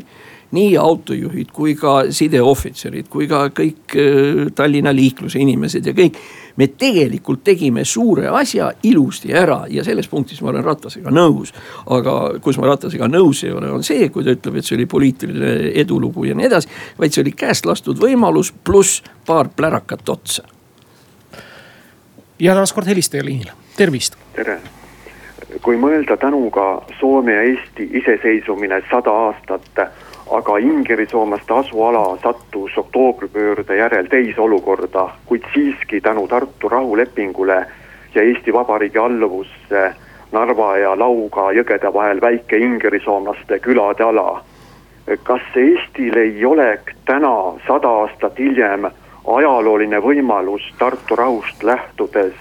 nii 0.53 0.77
autojuhid 0.77 1.51
kui 1.53 1.75
ka 1.79 2.05
sideohvitserid, 2.13 3.09
kui 3.11 3.27
ka 3.31 3.47
kõik 3.57 3.97
äh, 3.97 4.47
Tallinna 4.55 4.93
liikluse 4.95 5.41
inimesed 5.43 5.87
ja 5.87 5.97
kõik. 5.97 6.19
Me 6.57 6.67
tegelikult 6.67 7.45
tegime 7.45 7.85
suure 7.85 8.29
asja 8.29 8.71
ilusti 8.83 9.33
ära 9.37 9.63
ja 9.71 9.85
selles 9.85 10.09
punktis 10.09 10.43
ma 10.43 10.51
olen 10.53 10.65
Ratasega 10.65 11.11
nõus. 11.11 11.53
aga 11.87 12.17
kus 12.43 12.59
ma 12.59 12.67
Ratasega 12.73 13.09
nõus 13.09 13.45
ei 13.45 13.53
ole, 13.53 13.71
on 13.71 13.85
see, 13.87 14.09
kui 14.13 14.25
ta 14.25 14.35
ütleb, 14.37 14.59
et 14.59 14.69
see 14.69 14.77
oli 14.77 14.87
poliitiline 14.87 15.73
edulugu 15.85 16.27
ja 16.29 16.35
nii 16.35 16.47
edasi. 16.51 16.69
vaid 16.99 17.13
see 17.13 17.25
oli 17.25 17.33
käest 17.33 17.67
lastud 17.67 17.99
võimalus 18.01 18.53
pluss 18.65 19.03
paar 19.27 19.49
plärakat 19.57 20.09
otsa. 20.09 20.45
ja 22.39 22.55
taaskord 22.55 22.87
helistaja 22.87 23.25
liinil, 23.25 23.53
tervist. 23.77 24.17
tere 24.37 24.61
kui 25.63 25.77
mõelda 25.77 26.17
tänuga 26.17 26.83
Soome 27.01 27.35
ja 27.35 27.43
Eesti 27.43 27.89
iseseisvumine 28.01 28.81
sada 28.91 29.13
aastat 29.27 29.83
aga 30.31 30.59
ingerisoomlaste 30.59 31.55
asuala 31.55 32.19
sattus 32.23 32.79
oktoobripöörde 32.79 33.77
järel 33.77 34.07
teise 34.07 34.41
olukorda, 34.41 35.09
kuid 35.27 35.43
siiski 35.55 36.01
tänu 36.01 36.29
Tartu 36.29 36.69
rahulepingule 36.69 37.67
ja 38.15 38.23
Eesti 38.23 38.53
Vabariigi 38.53 38.99
alluvusse 38.99 39.95
Narva 40.33 40.77
ja 40.79 40.99
Lauga 40.99 41.51
jõgede 41.53 41.93
vahel 41.93 42.21
väike 42.21 42.57
ingerisoomlaste 42.57 43.59
külade 43.59 44.05
ala. 44.05 44.45
kas 45.23 45.43
Eestil 45.57 46.17
ei 46.17 46.45
oleks 46.45 46.95
täna, 47.05 47.53
sada 47.67 47.89
aastat 47.89 48.39
hiljem, 48.39 48.87
ajalooline 49.27 49.99
võimalus 49.99 50.63
Tartu 50.79 51.17
rahust 51.17 51.63
lähtudes 51.63 52.35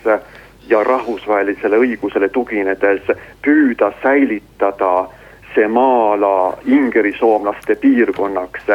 ja 0.67 0.83
rahvusvahelisele 0.83 1.77
õigusele 1.77 2.29
tuginedes 2.29 3.01
püüda 3.41 3.91
säilitada 4.03 5.07
see 5.55 5.67
maa-ala 5.67 6.57
ingerisoomlaste 6.65 7.75
piirkonnaks, 7.75 8.69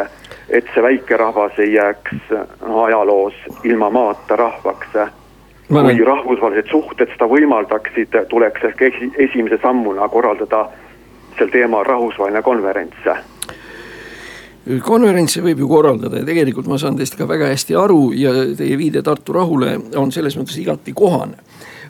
et 0.49 0.65
see 0.73 0.83
väikerahvas 0.83 1.59
ei 1.59 1.73
jääks 1.73 2.33
ajaloos 2.85 3.33
ilma 3.63 3.89
maata 3.89 4.35
rahvaks. 4.35 4.97
kui 5.67 6.03
rahvusvahelised 6.05 6.69
suhted 6.71 7.09
seda 7.11 7.27
võimaldaksid, 7.27 8.13
tuleks 8.29 8.63
ehk 8.63 8.81
esi, 8.81 9.11
esimese 9.17 9.57
sammuna 9.61 10.07
korraldada 10.07 10.69
sel 11.37 11.49
teemal 11.51 11.83
rahvusvaheline 11.83 12.41
konverents 12.41 13.09
konverentse 14.83 15.41
võib 15.43 15.61
ju 15.63 15.67
korraldada 15.67 16.21
ja 16.21 16.27
tegelikult 16.27 16.67
ma 16.67 16.77
saan 16.79 16.97
teist 16.99 17.15
ka 17.15 17.27
väga 17.27 17.47
hästi 17.53 17.75
aru 17.79 18.11
ja 18.15 18.33
teie 18.57 18.77
viide 18.79 19.01
Tartu 19.03 19.35
rahule 19.35 19.77
on 19.95 20.11
selles 20.11 20.35
mõttes 20.39 20.57
igati 20.59 20.93
kohane 20.95 21.39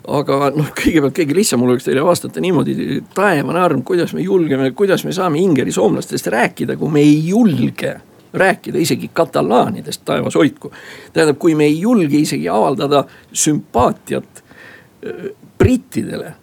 aga 0.08 0.50
noh, 0.56 0.70
kõigepealt 0.76 1.16
kõige 1.16 1.36
lihtsam 1.36 1.62
oleks 1.66 1.86
teile 1.86 2.04
vastata 2.06 2.40
niimoodi, 2.42 3.00
taevane 3.14 3.60
arm, 3.60 3.82
kuidas 3.86 4.14
me 4.16 4.24
julgeme, 4.24 4.70
kuidas 4.76 5.04
me 5.04 5.12
saame 5.16 5.40
ingeri 5.42 5.72
soomlastest 5.74 6.30
rääkida, 6.32 6.78
kui 6.80 6.92
me 6.92 7.04
ei 7.04 7.20
julge 7.28 7.94
rääkida 8.32 8.80
isegi 8.80 9.10
katalaanidest, 9.12 10.04
taevas 10.04 10.36
hoidku. 10.36 10.72
tähendab, 11.12 11.38
kui 11.38 11.54
me 11.54 11.64
ei 11.64 11.80
julge 11.80 12.18
isegi 12.18 12.48
avaldada 12.48 13.04
sümpaatiat 13.32 14.42
äh, 14.42 15.30
brittidele 15.58 16.34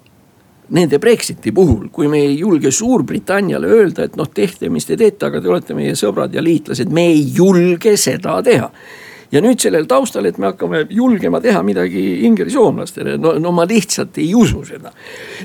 nende 0.69 0.99
Brexiti 0.99 1.51
puhul, 1.51 1.89
kui 1.93 2.07
me 2.09 2.19
ei 2.25 2.39
julge 2.39 2.71
Suurbritanniale 2.71 3.67
öelda, 3.69 4.07
et 4.07 4.15
noh, 4.17 4.29
tehke, 4.33 4.69
mis 4.73 4.85
te 4.85 4.97
teete, 4.97 5.27
aga 5.27 5.41
te 5.41 5.49
olete 5.49 5.77
meie 5.77 5.93
sõbrad 5.97 6.33
ja 6.33 6.41
liitlased, 6.43 6.89
me 6.89 7.05
ei 7.11 7.21
julge 7.35 7.93
seda 8.01 8.39
teha 8.45 8.71
ja 9.31 9.41
nüüd 9.43 9.61
sellel 9.61 9.87
taustal, 9.89 10.25
et 10.29 10.37
me 10.41 10.49
hakkame 10.51 10.85
julgema 10.93 11.41
teha 11.43 11.61
midagi 11.65 12.03
ingerisoomlastele, 12.27 13.17
no, 13.21 13.35
no 13.41 13.53
ma 13.55 13.65
lihtsalt 13.69 14.19
ei 14.21 14.29
usu 14.37 14.63
seda. 14.67 14.91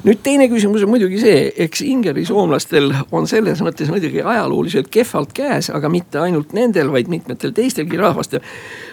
nüüd 0.04 0.22
teine 0.24 0.48
küsimus 0.52 0.84
on 0.84 0.92
muidugi 0.92 1.20
see, 1.22 1.40
eks 1.66 1.84
ingerisoomlastel 1.86 2.92
on 3.16 3.28
selles 3.30 3.62
mõttes 3.64 3.90
muidugi 3.92 4.22
ajalooliselt 4.22 4.90
kehvalt 4.92 5.34
käes, 5.36 5.70
aga 5.74 5.90
mitte 5.92 6.20
ainult 6.22 6.54
nendel, 6.56 6.92
vaid 6.92 7.10
mitmetel 7.12 7.54
teistelgi 7.56 8.00
rahvastel. 8.00 8.44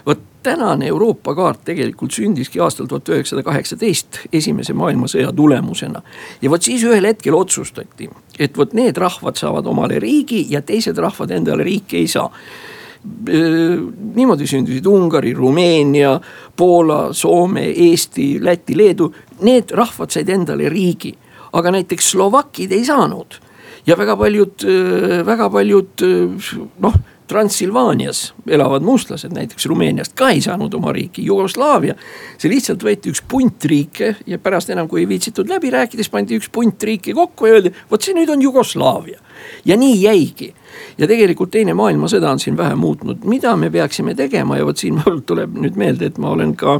vot 0.05 0.23
tänane 0.43 0.87
Euroopa 0.87 1.35
kaart 1.35 1.65
tegelikult 1.67 2.13
sündiski 2.15 2.61
aastal 2.63 2.87
tuhat 2.87 3.09
üheksasada 3.09 3.43
kaheksateist 3.43 4.21
esimese 4.33 4.73
maailmasõja 4.73 5.33
tulemusena. 5.35 6.01
ja 6.41 6.49
vot 6.49 6.63
siis 6.63 6.83
ühel 6.83 7.05
hetkel 7.05 7.35
otsustati, 7.35 8.09
et 8.39 8.57
vot 8.57 8.73
need 8.73 8.97
rahvad 8.97 9.35
saavad 9.35 9.67
omale 9.67 9.99
riigi 9.99 10.45
ja 10.49 10.61
teised 10.61 10.97
rahvad 10.97 11.31
endale 11.31 11.67
riiki 11.67 11.97
ei 11.97 12.07
saa 12.07 12.31
niimoodi 14.15 14.47
sündisid 14.47 14.85
Ungari, 14.87 15.33
Rumeenia, 15.33 16.15
Poola, 16.55 17.13
Soome, 17.13 17.65
Eesti, 17.71 18.37
Läti, 18.43 18.77
Leedu. 18.77 19.11
Need 19.41 19.71
rahvad 19.75 20.11
said 20.11 20.29
endale 20.33 20.69
riigi, 20.69 21.13
aga 21.53 21.71
näiteks 21.75 22.13
slovakid 22.15 22.71
ei 22.71 22.85
saanud. 22.85 23.41
ja 23.87 23.95
väga 23.95 24.17
paljud, 24.19 24.63
väga 25.25 25.49
paljud 25.49 26.01
noh 26.83 26.95
Transilvaanias 27.27 28.33
elavad 28.47 28.85
mustlased 28.87 29.33
näiteks 29.35 29.65
Rumeeniast 29.65 30.13
ka 30.15 30.29
ei 30.29 30.41
saanud 30.41 30.73
oma 30.73 30.93
riiki, 30.95 31.25
Jugoslaavia. 31.25 31.95
see 32.37 32.51
lihtsalt 32.51 32.83
võeti 32.83 33.11
üks 33.11 33.21
punt 33.27 33.65
riike 33.65 34.15
ja 34.25 34.39
pärast 34.39 34.69
enam, 34.69 34.87
kui 34.87 35.01
ei 35.03 35.09
viitsitud 35.09 35.49
läbi 35.49 35.69
rääkida, 35.73 36.03
siis 36.03 36.13
pandi 36.13 36.37
üks 36.39 36.49
punt 36.51 36.83
riiki 36.83 37.13
kokku 37.13 37.45
ja 37.45 37.57
öeldi, 37.57 37.73
vot 37.91 38.01
see 38.01 38.15
nüüd 38.15 38.31
on 38.31 38.41
Jugoslaavia. 38.41 39.19
ja 39.65 39.77
nii 39.77 40.01
jäigi 40.01 40.53
ja 40.97 41.07
tegelikult 41.07 41.51
teine 41.51 41.73
maailmasõda 41.73 42.31
on 42.31 42.39
siin 42.39 42.57
vähe 42.57 42.75
muutnud, 42.75 43.23
mida 43.23 43.55
me 43.55 43.69
peaksime 43.69 44.15
tegema 44.15 44.57
ja 44.57 44.65
vot 44.65 44.77
siin 44.77 45.01
mul 45.05 45.19
tuleb 45.25 45.57
nüüd 45.57 45.75
meelde, 45.75 46.05
et 46.05 46.17
ma 46.17 46.31
olen 46.31 46.55
ka 46.55 46.79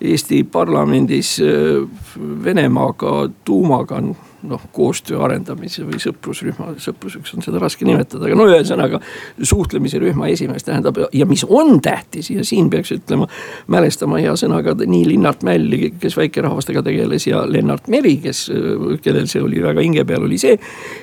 Eesti 0.00 0.44
parlamendis 0.44 1.36
Venemaaga 2.44 3.28
tuumaga 3.44 4.00
noh, 4.48 4.62
koostöö 4.72 5.20
arendamise 5.24 5.84
või 5.86 6.00
sõprusrühma, 6.02 6.74
sõpruseks 6.80 7.34
on 7.36 7.44
seda 7.44 7.60
raske 7.62 7.84
nimetada, 7.88 8.24
aga 8.26 8.38
no 8.38 8.46
ühesõnaga 8.48 9.00
suhtlemise 9.42 10.00
rühma 10.02 10.30
esimees 10.32 10.64
tähendab 10.66 10.98
ja 11.16 11.26
mis 11.28 11.44
on 11.48 11.80
tähtis 11.84 12.30
ja 12.32 12.44
siin 12.46 12.70
peaks 12.72 12.92
ütlema, 12.96 13.28
mälestama 13.70 14.20
hea 14.22 14.34
sõnaga 14.40 14.74
nii 14.80 15.06
Linnart 15.12 15.44
Mälli, 15.46 15.92
kes 16.00 16.16
väikerahvastega 16.16 16.82
tegeles 16.86 17.26
ja 17.28 17.44
Lennart 17.48 17.88
Meri, 17.92 18.16
kes, 18.24 18.46
kellel 19.04 19.28
see 19.30 19.44
oli 19.44 19.62
väga 19.62 19.84
hinge 19.84 20.04
peal, 20.08 20.24
oli 20.26 20.40
see. 20.40 20.58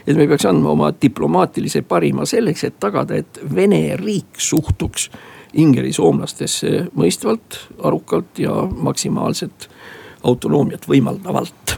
et 0.07 0.17
me 0.17 0.27
peaks 0.27 0.47
andma 0.49 0.73
oma 0.73 0.91
diplomaatilise 1.01 1.83
parima 1.87 2.25
selleks, 2.25 2.63
et 2.63 2.79
tagada, 2.79 3.17
et 3.17 3.41
Vene 3.55 3.95
riik 3.99 4.39
suhtuks 4.41 5.09
ingeri 5.57 5.93
soomlastesse 5.95 6.87
mõistvalt, 6.97 7.59
arukalt 7.87 8.39
ja 8.41 8.53
maksimaalset 8.71 9.69
autonoomiat 10.27 10.87
võimaldavalt 10.89 11.77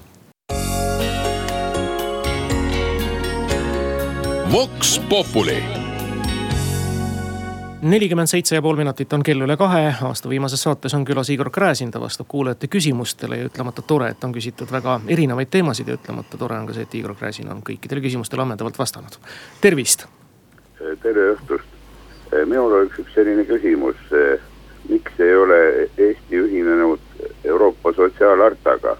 Vox 4.53 5.01
Populi 5.09 5.63
nelikümmend 7.81 8.27
seitse 8.27 8.55
ja 8.55 8.61
pool 8.61 8.75
minutit 8.75 9.13
on 9.13 9.21
kell 9.23 9.43
üle 9.45 9.53
kahe, 9.57 9.91
aasta 10.07 10.29
viimases 10.29 10.63
saates 10.65 10.93
on 10.97 11.03
külas 11.05 11.29
Igor 11.29 11.51
Gräzin, 11.53 11.91
ta 11.91 12.01
vastab 12.01 12.25
kuulajate 12.27 12.67
küsimustele 12.67 13.37
ja 13.37 13.45
ütlemata 13.45 13.83
tore, 13.85 14.07
et 14.09 14.23
on 14.25 14.33
küsitud 14.33 14.71
väga 14.73 14.95
erinevaid 15.07 15.51
teemasid 15.53 15.87
ja 15.87 15.97
ütlemata 15.99 16.37
tore 16.37 16.57
on 16.57 16.65
ka 16.65 16.73
see, 16.73 16.87
et 16.89 16.95
Igor 16.97 17.13
Gräzin 17.19 17.51
on 17.53 17.61
kõikidele 17.67 18.01
küsimustele 18.01 18.41
ammendavalt 18.41 18.79
vastanud. 18.79 19.19
tervist. 19.61 20.07
tere 21.03 21.27
õhtust, 21.35 21.77
minul 22.45 22.73
oleks 22.79 22.99
üks 23.05 23.13
selline 23.13 23.45
küsimus. 23.45 24.01
miks 24.89 25.19
ei 25.19 25.35
ole 25.35 25.61
Eesti 25.97 26.41
ühinenud 26.41 26.99
Euroopa 27.43 27.93
sotsiaalhartaga? 27.93 28.97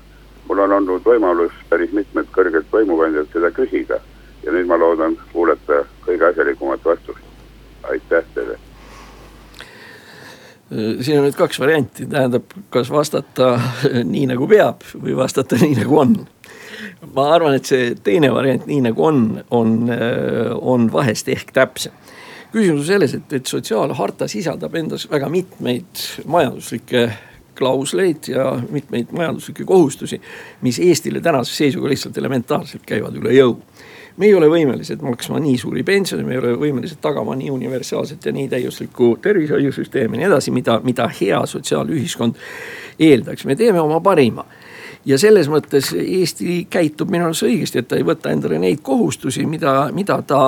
mul 0.48 0.60
on 0.60 0.72
olnud 0.72 1.02
võimalus 1.02 1.58
päris 1.70 1.92
mitmed 1.92 2.30
kõrgelt 2.38 2.70
võimukandjad 2.72 3.34
seda 3.34 3.52
küsida 3.52 4.00
ja 4.44 4.56
nüüd 4.56 4.70
ma 4.70 4.78
loodan 4.80 5.18
kuulata 5.34 5.84
kõige 6.06 6.30
asjalikumat 6.30 6.86
vastust. 6.86 7.24
aitäh 7.84 8.26
teile. 8.36 8.58
siin 11.02 11.20
on 11.20 11.26
nüüd 11.26 11.38
kaks 11.38 11.60
varianti, 11.60 12.06
tähendab, 12.06 12.52
kas 12.70 12.92
vastata 12.92 13.56
nii 14.14 14.28
nagu 14.34 14.48
peab 14.48 14.86
või 14.94 15.16
vastata 15.18 15.58
nii 15.62 15.80
nagu 15.82 16.00
on. 16.00 16.16
ma 17.16 17.32
arvan, 17.34 17.56
et 17.56 17.66
see 17.66 17.96
teine 18.04 18.32
variant, 18.34 18.66
nii 18.68 18.82
nagu 18.90 19.06
on, 19.06 19.44
on, 19.52 19.76
on 20.62 20.92
vahest 20.94 21.30
ehk 21.30 21.54
täpsem 21.54 21.96
küsimus 22.52 22.82
on 22.82 22.86
selles, 22.86 23.14
et, 23.14 23.34
et 23.34 23.46
sotsiaalharta 23.46 24.28
sisaldab 24.30 24.76
endas 24.80 25.06
väga 25.10 25.30
mitmeid 25.30 26.06
majanduslikke 26.26 27.04
klausleid 27.60 28.30
ja 28.32 28.54
mitmeid 28.72 29.12
majanduslikke 29.12 29.66
kohustusi, 29.68 30.22
mis 30.62 30.80
Eestile 30.80 31.22
tänase 31.22 31.54
seisuga 31.56 31.92
lihtsalt 31.92 32.18
elementaarselt 32.18 32.86
käivad 32.88 33.18
üle 33.20 33.36
jõu 33.36 33.58
me 34.20 34.28
ei 34.28 34.36
ole 34.36 34.50
võimelised 34.52 35.02
maksma 35.04 35.40
nii 35.40 35.58
suuri 35.58 35.84
pensione, 35.88 36.26
me 36.28 36.36
ei 36.36 36.42
ole 36.42 36.54
võimelised 36.60 37.00
tagama 37.02 37.38
nii 37.40 37.52
universaalset 37.56 38.26
ja 38.28 38.34
nii 38.36 38.50
täiuslikku 38.52 39.14
tervishoiusüsteemi 39.24 40.18
ja 40.18 40.24
nii 40.24 40.28
edasi, 40.28 40.52
mida, 40.56 40.80
mida 40.84 41.08
hea 41.22 41.40
sotsiaalühiskond 41.48 42.36
eeldaks, 43.00 43.46
me 43.48 43.56
teeme 43.56 43.80
oma 43.80 44.02
parima. 44.04 44.46
Ja 45.08 45.18
selles 45.18 45.48
mõttes 45.48 45.94
Eesti 45.96 46.66
käitub 46.70 47.10
minu 47.10 47.30
arust 47.30 47.46
õigesti, 47.48 47.80
et 47.80 47.88
ta 47.88 47.96
ei 47.96 48.04
võta 48.04 48.34
endale 48.36 48.60
neid 48.60 48.84
kohustusi, 48.84 49.46
mida, 49.48 49.88
mida 49.96 50.20
ta 50.28 50.42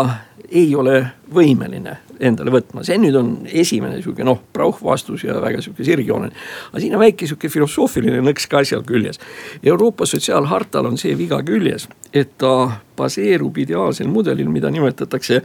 ei 0.51 0.75
ole 0.75 0.99
võimeline 1.33 1.97
endale 2.21 2.51
võtma, 2.53 2.83
see 2.85 2.99
nüüd 3.01 3.15
on 3.17 3.31
esimene 3.47 4.01
sihuke 4.01 4.25
noh, 4.27 4.41
prauh 4.53 4.77
vastus 4.83 5.23
ja 5.25 5.37
väga 5.41 5.61
sihuke 5.63 5.85
sirgjooneline. 5.87 6.35
aga 6.69 6.83
siin 6.83 6.95
on 6.95 7.01
väike 7.01 7.27
sihuke 7.29 7.49
filosoofiline 7.49 8.21
nõks 8.25 8.47
ka 8.51 8.61
asjal 8.61 8.83
küljes. 8.87 9.19
Euroopa 9.63 10.05
sotsiaalhartal 10.05 10.91
on 10.91 10.99
see 11.01 11.15
viga 11.17 11.41
küljes, 11.47 11.87
et 12.13 12.37
ta 12.41 12.81
baseerub 12.97 13.57
ideaalsel 13.57 14.09
mudelil, 14.11 14.49
mida 14.51 14.69
nimetatakse 14.73 15.39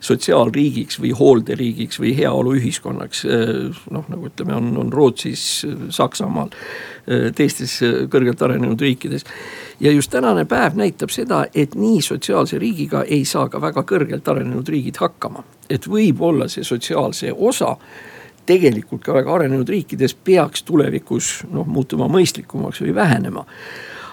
sotsiaalriigiks 0.00 1.00
või 1.02 1.12
hoolderiigiks 1.18 2.00
või 2.00 2.14
heaoluühiskonnaks. 2.16 3.26
noh, 3.90 4.08
nagu 4.08 4.30
ütleme, 4.30 4.56
on, 4.56 4.72
on 4.78 4.92
Rootsis, 4.92 5.66
Saksamaal, 5.90 6.54
teistes 7.36 7.80
kõrgelt 8.08 8.42
arenenud 8.46 8.80
riikides 8.80 9.26
ja 9.82 9.92
just 9.92 10.10
tänane 10.10 10.44
päev 10.44 10.76
näitab 10.78 11.10
seda, 11.10 11.44
et 11.54 11.74
nii 11.74 12.02
sotsiaalse 12.02 12.58
riigiga 12.58 13.02
ei 13.02 13.24
saa 13.24 13.48
ka 13.50 13.60
väga 13.60 13.82
kõrgelt 13.82 14.28
arenenud 14.30 14.68
riigid 14.68 15.00
hakkama. 15.02 15.31
Et 15.70 15.86
võib-olla 15.88 16.48
see 16.52 16.64
sotsiaalse 16.66 17.32
osa 17.32 17.76
tegelikult 18.46 19.02
ka 19.04 19.14
väga 19.14 19.34
arenenud 19.36 19.68
riikides 19.70 20.14
peaks 20.26 20.64
tulevikus 20.66 21.42
noh 21.52 21.66
muutuma 21.68 22.08
mõistlikumaks 22.10 22.82
või 22.82 22.94
vähenema. 22.96 23.46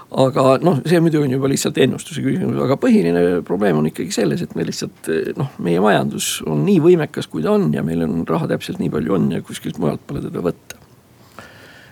Aga 0.10 0.56
noh, 0.66 0.80
see 0.90 0.98
muidu 1.06 1.20
on 1.22 1.30
juba 1.30 1.50
lihtsalt 1.52 1.78
ennustuse 1.84 2.24
küsimus, 2.26 2.58
aga 2.64 2.80
põhiline 2.82 3.44
probleem 3.46 3.78
on 3.78 3.92
ikkagi 3.92 4.10
selles, 4.14 4.42
et 4.42 4.56
me 4.58 4.66
lihtsalt 4.66 5.10
noh, 5.38 5.52
meie 5.62 5.82
majandus 5.84 6.40
on 6.50 6.64
nii 6.66 6.80
võimekas, 6.82 7.28
kui 7.30 7.46
ta 7.46 7.54
on 7.54 7.68
ja 7.76 7.84
meil 7.86 8.02
on 8.08 8.24
raha 8.30 8.50
täpselt 8.50 8.82
nii 8.82 8.90
palju 8.96 9.14
on 9.20 9.28
ja 9.36 9.44
kuskilt 9.46 9.78
mujalt 9.78 10.02
pole 10.10 10.24
teda 10.26 10.42
võtta. 10.46 10.80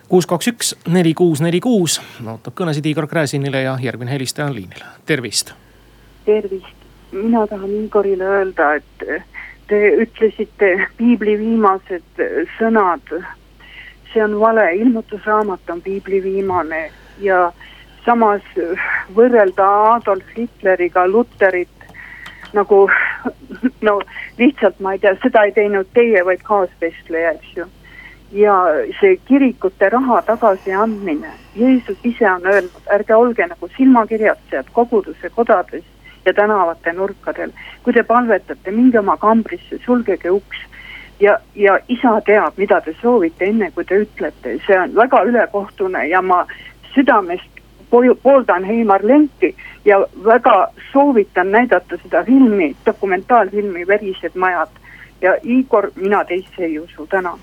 kuus, 0.09 0.25
kaks, 0.25 0.49
üks, 0.49 0.73
neli, 0.89 1.13
kuus, 1.13 1.43
neli, 1.45 1.61
kuus. 1.61 1.99
Ootab 2.25 2.57
kõnesid 2.57 2.89
Igor 2.89 3.05
Gräzinile 3.11 3.61
ja 3.67 3.77
järgmine 3.81 4.15
helistaja 4.15 4.49
on 4.49 4.57
liinil, 4.57 4.81
tervist. 5.05 5.53
tervist, 6.25 6.76
mina 7.11 7.47
tahan 7.47 7.69
Igorile 7.85 8.23
öelda, 8.23 8.73
et 8.75 9.25
te 9.67 9.79
ütlesite 10.03 10.87
piibli 10.97 11.37
viimased 11.39 12.23
sõnad. 12.57 13.13
see 14.13 14.23
on 14.23 14.39
vale, 14.39 14.63
ilmutusraamat 14.75 15.69
on 15.69 15.81
piibli 15.81 16.23
viimane. 16.23 16.91
Ja 17.19 17.51
samas 18.05 18.41
võrrelda 19.15 19.65
Adolf 19.95 20.29
Hitleriga 20.35 21.07
Luterit 21.07 21.69
nagu 22.53 22.87
no 23.87 23.99
lihtsalt 24.37 24.79
ma 24.79 24.93
ei 24.93 24.99
tea, 24.99 25.17
seda 25.23 25.43
ei 25.43 25.51
teinud 25.51 25.91
teie, 25.93 26.23
vaid 26.25 26.41
kaasvestleja, 26.47 27.35
eks 27.35 27.57
ju. 27.57 27.67
Ja 28.31 28.55
see 28.99 29.19
kirikute 29.27 29.89
raha 29.89 30.21
tagasiandmine, 30.27 31.31
Jeesus 31.55 31.99
ise 32.03 32.27
on 32.31 32.47
öelnud, 32.47 32.81
ärge 32.91 33.15
olge 33.15 33.47
nagu 33.47 33.69
silmakirjatsejad 33.77 34.71
koguduse 34.75 35.29
kodades 35.35 35.85
ja 36.27 36.33
tänavate 36.33 36.93
nurkadel. 36.93 37.51
kui 37.83 37.93
te 37.93 38.03
palvetate, 38.03 38.71
minge 38.71 38.99
oma 38.99 39.17
kambrisse, 39.17 39.79
sulgege 39.85 40.31
uks 40.31 40.57
ja, 41.19 41.37
ja 41.55 41.79
isa 41.87 42.21
teab, 42.25 42.57
mida 42.57 42.81
te 42.81 42.95
soovite, 43.01 43.45
enne 43.45 43.71
kui 43.71 43.85
te 43.85 44.01
ütlete, 44.03 44.57
see 44.67 44.79
on 44.79 44.95
väga 44.95 45.23
ülekohtune 45.29 46.07
ja 46.07 46.21
ma 46.21 46.43
südamest 46.93 47.61
pooldan 48.23 48.63
Heimar 48.67 49.05
Lenti 49.07 49.55
ja 49.85 50.01
väga 50.25 50.57
soovitan 50.91 51.51
näidata 51.51 51.97
seda 52.03 52.23
filmi, 52.23 52.75
dokumentaalfilmi 52.85 53.87
Verised 53.87 54.35
majad. 54.35 54.69
ja 55.21 55.33
Igor, 55.43 55.91
mina 55.95 56.25
teisse 56.25 56.63
ei 56.63 56.79
usu, 56.79 57.07
tänan 57.07 57.39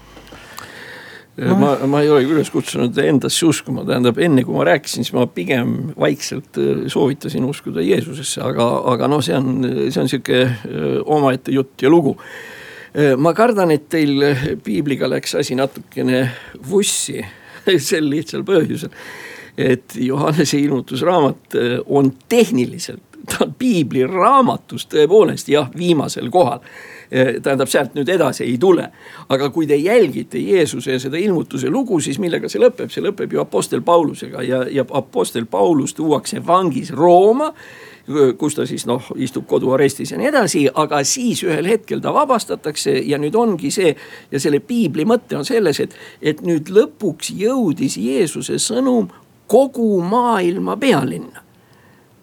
no. 1.37 1.57
ma, 1.59 1.75
ma 1.91 2.03
ei 2.05 2.11
olegi 2.13 2.35
üles 2.35 2.51
kutsunud 2.53 2.99
endasse 3.03 3.47
uskuma, 3.47 3.85
tähendab 3.89 4.19
enne 4.23 4.45
kui 4.47 4.57
ma 4.57 4.67
rääkisin, 4.69 5.07
siis 5.07 5.15
ma 5.17 5.27
pigem 5.31 5.95
vaikselt 5.99 6.59
äh, 6.61 6.85
soovitasin 6.93 7.47
uskuda 7.49 7.85
Jeesusesse, 7.85 8.43
aga, 8.45 8.69
aga 8.95 9.09
noh, 9.11 9.23
see 9.25 9.37
on, 9.39 9.65
see 9.89 10.03
on 10.03 10.11
sihuke 10.11 10.43
äh, 10.45 10.91
omaette 11.05 11.55
jutt 11.55 11.85
ja 11.85 11.93
lugu. 11.93 12.17
Äh, 12.95 13.15
ma 13.19 13.35
kardan, 13.37 13.75
et 13.75 13.89
teil 13.93 14.23
piibliga 14.65 15.11
läks 15.11 15.35
asi 15.41 15.59
natukene 15.59 16.27
vussi 16.71 17.21
sel 17.91 18.11
lihtsal 18.13 18.47
põhjusel, 18.47 18.93
et 19.55 19.95
Johannese 20.03 20.59
ilmutusraamat 20.59 21.59
on 21.87 22.09
tehniliselt, 22.31 23.14
ta 23.29 23.45
on 23.45 23.55
piibliraamatus 23.59 24.89
tõepoolest 24.93 25.49
jah, 25.49 25.71
viimasel 25.77 26.31
kohal 26.31 26.61
Eh, 27.15 27.37
tähendab, 27.43 27.69
sealt 27.71 27.93
nüüd 27.95 28.09
edasi 28.11 28.43
ei 28.43 28.57
tule. 28.59 28.89
aga 29.29 29.51
kui 29.51 29.67
te 29.67 29.77
jälgite 29.77 30.39
Jeesuse 30.39 30.93
ja 30.93 30.99
seda 30.99 31.17
ilmutuse 31.17 31.71
lugu, 31.71 32.01
siis 32.01 32.19
millega 32.19 32.49
see 32.49 32.59
lõpeb, 32.59 32.91
see 32.91 33.05
lõpeb 33.05 33.33
ju 33.33 33.41
Apostel 33.41 33.85
Paulusega 33.87 34.43
ja, 34.43 34.65
ja 34.71 34.85
Apostel 34.91 35.47
Paulus 35.47 35.95
tuuakse 35.95 36.43
vangis 36.47 36.91
Rooma 36.91 37.53
kus 38.39 38.55
ta 38.59 38.67
siis 38.67 38.83
noh, 38.87 39.07
istub 39.17 39.47
koduarestis 39.47 40.11
ja 40.13 40.19
nii 40.19 40.29
edasi, 40.29 40.65
aga 40.75 41.05
siis 41.05 41.45
ühel 41.47 41.71
hetkel 41.71 42.03
ta 42.05 42.13
vabastatakse 42.13 42.99
ja 43.07 43.21
nüüd 43.23 43.39
ongi 43.39 43.71
see 43.71 43.95
ja 44.33 44.41
selle 44.41 44.61
piibli 44.61 45.07
mõte 45.09 45.39
on 45.39 45.47
selles, 45.47 45.81
et, 45.81 45.95
et 46.21 46.43
nüüd 46.43 46.73
lõpuks 46.75 47.31
jõudis 47.39 47.97
Jeesuse 47.97 48.59
sõnum 48.59 49.07
kogu 49.47 50.03
maailma 50.03 50.77
pealinna. 50.77 51.44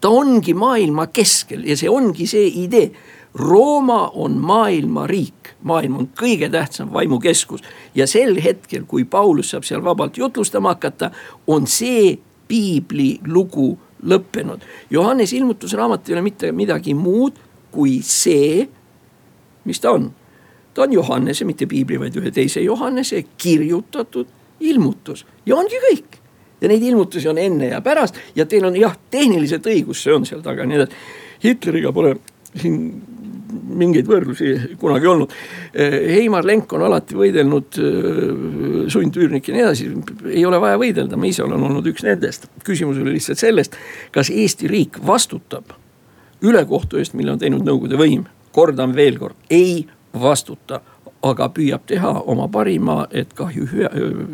Ta 0.01 0.09
ongi 0.09 0.53
maailma 0.53 1.07
keskel 1.07 1.65
ja 1.67 1.77
see 1.77 1.89
ongi 1.89 2.27
see 2.27 2.47
idee 2.63 2.91
Rooma 3.35 4.09
on 4.19 4.33
maailma 4.43 5.05
riik, 5.07 5.53
maailm 5.63 6.01
on 6.01 6.07
kõige 6.19 6.49
tähtsam 6.51 6.89
vaimukeskus 6.91 7.63
ja 7.95 8.07
sel 8.07 8.35
hetkel, 8.43 8.83
kui 8.83 9.05
Paulus 9.07 9.53
saab 9.53 9.63
seal 9.63 9.83
vabalt 9.83 10.19
jutlustama 10.19 10.73
hakata, 10.75 11.13
on 11.47 11.67
see 11.67 12.17
piibli 12.51 13.21
lugu 13.31 13.69
lõppenud. 14.03 14.65
Johannese 14.91 15.37
ilmutusraamat 15.39 16.09
ei 16.09 16.17
ole 16.17 16.25
mitte 16.27 16.51
midagi 16.51 16.93
muud 16.97 17.39
kui 17.71 18.01
see, 18.03 18.65
mis 19.63 19.79
ta 19.79 19.95
on. 19.95 20.11
ta 20.73 20.83
on 20.83 20.93
Johannese, 20.93 21.45
mitte 21.45 21.65
piibli, 21.67 21.99
vaid 21.99 22.15
ühe 22.19 22.31
teise 22.31 22.61
Johannese 22.63 23.23
kirjutatud 23.37 24.27
ilmutus 24.59 25.25
ja 25.45 25.55
ongi 25.55 25.79
kõik 25.87 26.20
ja 26.61 26.69
neid 26.69 26.83
ilmutusi 26.83 27.29
on 27.29 27.39
enne 27.41 27.71
ja 27.73 27.81
pärast 27.81 28.19
ja 28.35 28.45
teil 28.45 28.65
on 28.65 28.77
jah, 28.77 28.97
tehniliselt 29.11 29.65
õigus, 29.67 30.03
see 30.03 30.13
on 30.13 30.27
seal 30.29 30.43
taga, 30.45 30.67
nii 30.67 30.85
et 30.85 30.99
Hitleriga 31.41 31.89
pole 31.93 32.15
siin 32.53 32.77
mingeid 33.51 34.07
võrdlusi 34.07 34.51
kunagi 34.79 35.07
olnud. 35.09 35.33
Heimar 35.73 36.45
Lenk 36.47 36.71
on 36.75 36.85
alati 36.85 37.17
võidelnud 37.17 37.79
äh, 37.81 37.91
sundüürnik 38.91 39.49
ja 39.49 39.55
nii 39.55 39.63
edasi, 39.65 39.89
ei 40.31 40.45
ole 40.47 40.59
vaja 40.61 40.79
võidelda, 40.81 41.19
ma 41.19 41.29
ise 41.29 41.43
olen 41.45 41.63
olnud 41.69 41.87
üks 41.91 42.05
nendest. 42.05 42.47
küsimus 42.67 42.99
oli 43.01 43.17
lihtsalt 43.17 43.41
sellest, 43.41 43.77
kas 44.15 44.31
Eesti 44.31 44.69
riik 44.71 45.01
vastutab 45.07 45.73
ülekohtu 46.41 47.01
eest, 47.01 47.15
mille 47.17 47.35
on 47.35 47.41
teinud 47.41 47.65
Nõukogude 47.65 47.99
võim. 47.99 48.25
kordan 48.51 48.95
veel 48.95 49.17
kord, 49.19 49.35
ei 49.49 49.87
vastuta, 50.19 50.81
aga 51.23 51.47
püüab 51.53 51.85
teha 51.87 52.11
oma 52.27 52.47
parima, 52.51 53.05
et 53.11 53.33
kahju 53.33 53.67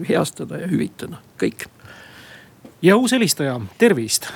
heastada 0.09 0.63
ja 0.63 0.69
hüvitada, 0.71 1.21
kõik. 1.37 1.67
Ja 2.81 2.97
uus 2.97 3.11
helistaja, 3.11 3.59
tervist 3.77 4.29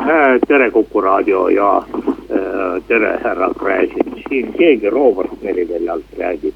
Äh, 0.00 0.40
tere 0.48 0.70
Kuku 0.70 1.00
raadio 1.00 1.48
ja 1.48 1.76
äh, 1.78 2.82
tere 2.88 3.20
härra 3.24 3.48
Gräzin, 3.58 4.22
siin 4.28 4.52
keegi 4.52 4.90
Robert 4.90 5.42
Meriväljalt 5.42 6.04
räägib. 6.18 6.54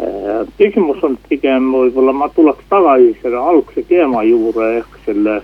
Äh, 0.00 0.48
küsimus 0.58 1.04
on 1.04 1.18
pigem 1.28 1.68
võib-olla 1.74 2.14
ma 2.16 2.28
tuleks 2.32 2.64
tagasi 2.70 3.12
selle 3.22 3.36
algse 3.36 3.84
teema 3.88 4.22
juurde 4.24 4.70
ehk 4.78 4.96
selle 5.04 5.42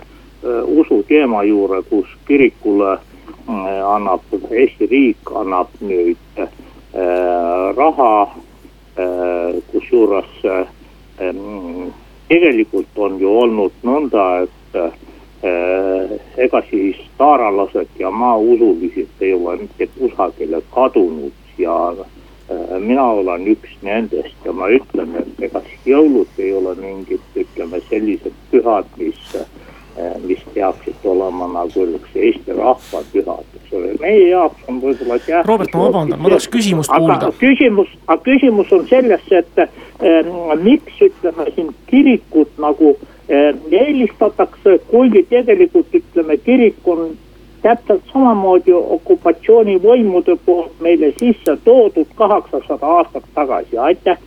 usu 0.65 1.03
teema 1.07 1.43
juurde, 1.43 1.81
kus 1.89 2.07
kirikule 2.25 2.97
annab, 3.85 4.23
Eesti 4.49 4.87
riik 4.87 5.31
annab 5.35 5.73
nüüd 5.83 6.39
raha, 7.75 8.13
kusjuures 9.71 10.31
tegelikult 12.29 12.97
on 12.97 13.19
ju 13.19 13.35
olnud 13.41 13.83
nõnda, 13.83 14.25
et 14.45 14.97
Äh, 15.43 16.19
ega 16.37 16.59
siis 16.69 16.97
taaralased 17.17 17.87
ja 17.99 18.11
maausulised 18.11 19.21
ei 19.21 19.33
ole 19.33 19.55
mitte 19.57 19.87
kusagile 19.87 20.61
kadunud 20.71 21.31
ja 21.57 21.95
äh, 21.95 22.79
mina 22.79 23.05
olen 23.11 23.47
üks 23.47 23.77
nendest 23.81 24.35
ja 24.45 24.51
ma 24.51 24.67
ütlen, 24.67 25.15
et 25.15 25.39
ega 25.47 25.61
jõulud 25.87 26.41
ei 26.43 26.51
ole 26.57 26.73
mingid, 26.81 27.23
ütleme 27.39 27.79
sellised 27.87 28.35
pühad, 28.51 28.91
mis, 28.99 29.31
äh, 29.39 30.11
mis 30.27 30.43
peaksid 30.53 31.07
olema 31.07 31.47
nagu 31.53 31.87
üks 31.95 32.19
Eesti 32.19 32.59
rahva 32.59 33.05
pühad, 33.13 33.58
eks 33.69 33.77
ole. 33.77 33.93
meie 34.01 34.25
jaoks 34.31 34.65
on 34.67 34.81
võib-olla 34.81 35.19
jah. 35.27 35.45
Robert, 35.47 35.73
ma 35.73 35.85
vabandan, 35.85 36.19
ma 36.19 36.33
tahaks 36.33 36.49
küsimust 36.49 36.91
kuulda. 36.95 37.31
küsimus, 37.39 37.93
aga 38.07 38.21
küsimus 38.25 38.73
on 38.73 38.89
selles, 38.89 39.31
et 39.31 39.63
äh, 39.63 40.59
miks 40.63 40.99
ütleme 41.09 41.47
siin 41.55 41.71
kirikut 41.87 42.57
nagu 42.57 42.97
Äh, 43.29 43.53
eelistatakse, 43.71 44.79
kuigi 44.89 45.21
tegelikult 45.29 45.93
ütleme, 45.93 46.37
kirik 46.41 46.87
on 46.89 47.11
täpselt 47.61 48.01
samamoodi 48.09 48.73
okupatsioonivõimude 48.73 50.33
poolt 50.47 50.81
meile 50.81 51.11
sisse 51.19 51.53
toodud 51.67 52.09
kaheksasada 52.17 52.89
aastat 52.95 53.27
tagasi, 53.35 53.77
aitäh 53.77 54.17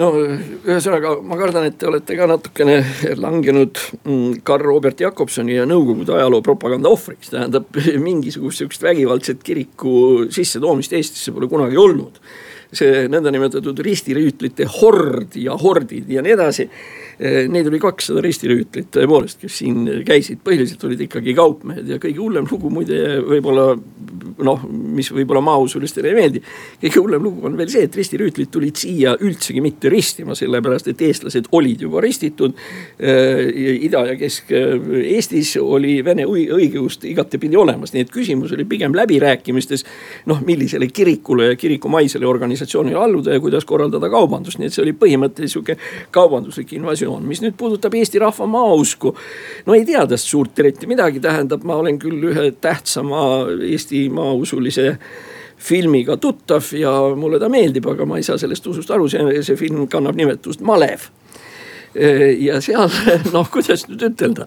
no 0.00 0.10
ühesõnaga, 0.20 1.14
ma 1.24 1.38
kardan, 1.40 1.68
et 1.70 1.78
te 1.80 1.88
olete 1.88 2.16
ka 2.18 2.28
natukene 2.28 2.80
langenud 3.24 3.80
mm, 4.02 4.42
Karl 4.46 4.66
Robert 4.66 5.00
Jakobsoni 5.00 5.56
ja 5.56 5.64
Nõukogude 5.68 6.16
ajaloo 6.18 6.42
propaganda 6.44 6.92
ohvriks. 6.92 7.32
tähendab 7.32 7.70
mingisugust 8.08 8.62
sihukest 8.62 8.84
vägivaldset 8.84 9.42
kiriku 9.46 10.26
sissetoomist 10.32 10.96
Eestisse 10.96 11.32
pole 11.32 11.48
kunagi 11.52 11.80
olnud. 11.80 12.20
see 12.76 13.06
nõndanimetatud 13.08 13.78
ristirüütlite 13.86 14.66
hord 14.80 15.36
ja 15.38 15.54
hordid 15.56 16.08
ja 16.10 16.22
nii 16.22 16.32
edasi 16.34 16.66
neid 17.18 17.68
oli 17.70 17.78
kakssada 17.80 18.20
ristirüütlit 18.24 18.90
tõepoolest, 18.92 19.40
kes 19.40 19.60
siin 19.62 19.86
käisid, 20.04 20.42
põhiliselt 20.44 20.82
olid 20.84 21.06
ikkagi 21.06 21.34
kaupmehed 21.36 21.88
ja 21.88 22.00
kõige 22.02 22.20
hullem 22.20 22.48
lugu 22.50 22.68
muide 22.72 22.98
võib-olla 23.24 23.70
noh, 24.44 24.64
mis 24.68 25.08
võib-olla 25.12 25.40
maausulistele 25.44 26.10
ei 26.10 26.16
meeldi. 26.16 26.42
kõige 26.82 27.00
hullem 27.00 27.24
lugu 27.24 27.46
on 27.48 27.56
veel 27.58 27.70
see, 27.72 27.86
et 27.86 27.96
ristirüütlid 27.96 28.50
tulid 28.52 28.76
siia 28.76 29.14
üldsegi 29.20 29.62
mitte 29.64 29.90
ristima, 29.92 30.36
sellepärast 30.36 30.90
et 30.92 31.02
eestlased 31.06 31.48
olid 31.56 31.86
juba 31.86 32.02
ristitud. 32.04 32.56
Eh, 32.98 33.84
Ida- 33.86 34.06
ja 34.10 34.16
Kesk-Eestis 34.18 35.56
oli 35.60 35.98
vene 36.04 36.26
õigeust 36.26 37.04
igatepidi 37.08 37.56
olemas, 37.56 37.92
nii 37.94 38.06
et 38.06 38.12
küsimus 38.12 38.52
oli 38.52 38.64
pigem 38.64 38.94
läbirääkimistes. 38.94 39.84
noh, 40.26 40.40
millisele 40.40 40.86
kirikule 40.86 41.46
ja 41.46 41.56
kirikumaisele 41.56 42.26
organisatsioonile 42.26 42.98
alluda 42.98 43.32
ja 43.32 43.40
kuidas 43.40 43.64
korraldada 43.64 44.08
kaubandust, 44.10 44.58
nii 44.58 44.66
et 44.66 44.72
see 44.72 44.82
oli 44.82 44.92
põhimõtteliselt 44.92 45.52
sihuke 45.52 45.76
kaubanduslik 46.10 46.72
invasioon 46.72 47.05
traditsioon, 47.06 47.26
mis 47.26 47.42
nüüd 47.42 47.56
puudutab 47.56 47.94
Eesti 47.94 48.18
rahva 48.18 48.46
maausku. 48.46 49.14
no 49.66 49.74
ei 49.74 49.84
tea 49.84 50.06
tast 50.06 50.28
suurt 50.28 50.58
eriti 50.58 50.86
midagi, 50.86 51.20
tähendab, 51.20 51.64
ma 51.64 51.76
olen 51.76 51.98
küll 51.98 52.32
ühe 52.32 52.52
tähtsama 52.60 53.46
Eesti 53.62 54.08
maausulise 54.10 54.98
filmiga 55.56 56.16
tuttav 56.16 56.62
ja 56.72 56.92
mulle 57.16 57.38
ta 57.38 57.48
meeldib, 57.48 57.86
aga 57.86 58.04
ma 58.06 58.16
ei 58.16 58.22
saa 58.22 58.38
sellest 58.38 58.66
usust 58.66 58.90
aru, 58.90 59.08
see, 59.08 59.42
see 59.42 59.56
film 59.56 59.86
kannab 59.88 60.16
nimetust 60.16 60.60
Malev 60.60 61.08
ja 62.38 62.60
seal 62.64 62.90
noh, 63.34 63.46
kuidas 63.52 63.86
nüüd 63.88 64.02
ütelda, 64.10 64.46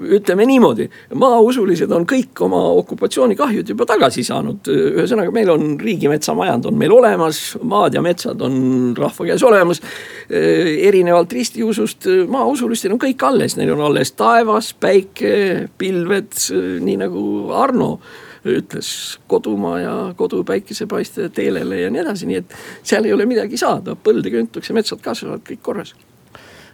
ütleme 0.00 0.46
niimoodi, 0.48 0.88
maausulised 1.18 1.90
on 1.94 2.06
kõik 2.08 2.40
oma 2.44 2.60
okupatsioonikahjud 2.80 3.72
juba 3.74 3.86
tagasi 3.88 4.24
saanud. 4.26 4.70
ühesõnaga, 4.70 5.32
meil 5.34 5.52
on 5.52 5.74
riigimetsamajand 5.80 6.70
on 6.70 6.78
meil 6.80 6.94
olemas, 6.94 7.42
maad 7.62 7.94
ja 7.94 8.02
metsad 8.04 8.40
on 8.42 8.56
rahva 8.98 9.28
käes 9.28 9.44
olemas. 9.46 9.82
erinevalt 10.30 11.32
ristiusust 11.32 12.08
maausulistel 12.28 12.96
on 12.96 13.02
kõik 13.02 13.22
alles, 13.26 13.56
neil 13.56 13.74
on 13.74 13.84
alles 13.90 14.12
taevas, 14.12 14.72
päike, 14.74 15.68
pilved, 15.78 16.34
nii 16.80 16.98
nagu 17.04 17.22
Arno 17.54 17.98
ütles 18.44 19.20
kodumaa 19.26 19.80
ja 19.80 19.94
kodu 20.16 20.44
päikesepaiste 20.44 21.28
teelele 21.28 21.80
ja 21.80 21.90
nii 21.90 22.00
edasi, 22.00 22.28
nii 22.28 22.38
et 22.40 22.54
seal 22.82 23.04
ei 23.04 23.12
ole 23.12 23.26
midagi 23.28 23.60
saada, 23.60 23.96
põlde 23.96 24.32
küntakse, 24.32 24.72
metsad 24.76 25.02
kasvavad, 25.04 25.44
kõik 25.46 25.62
korras. 25.62 25.94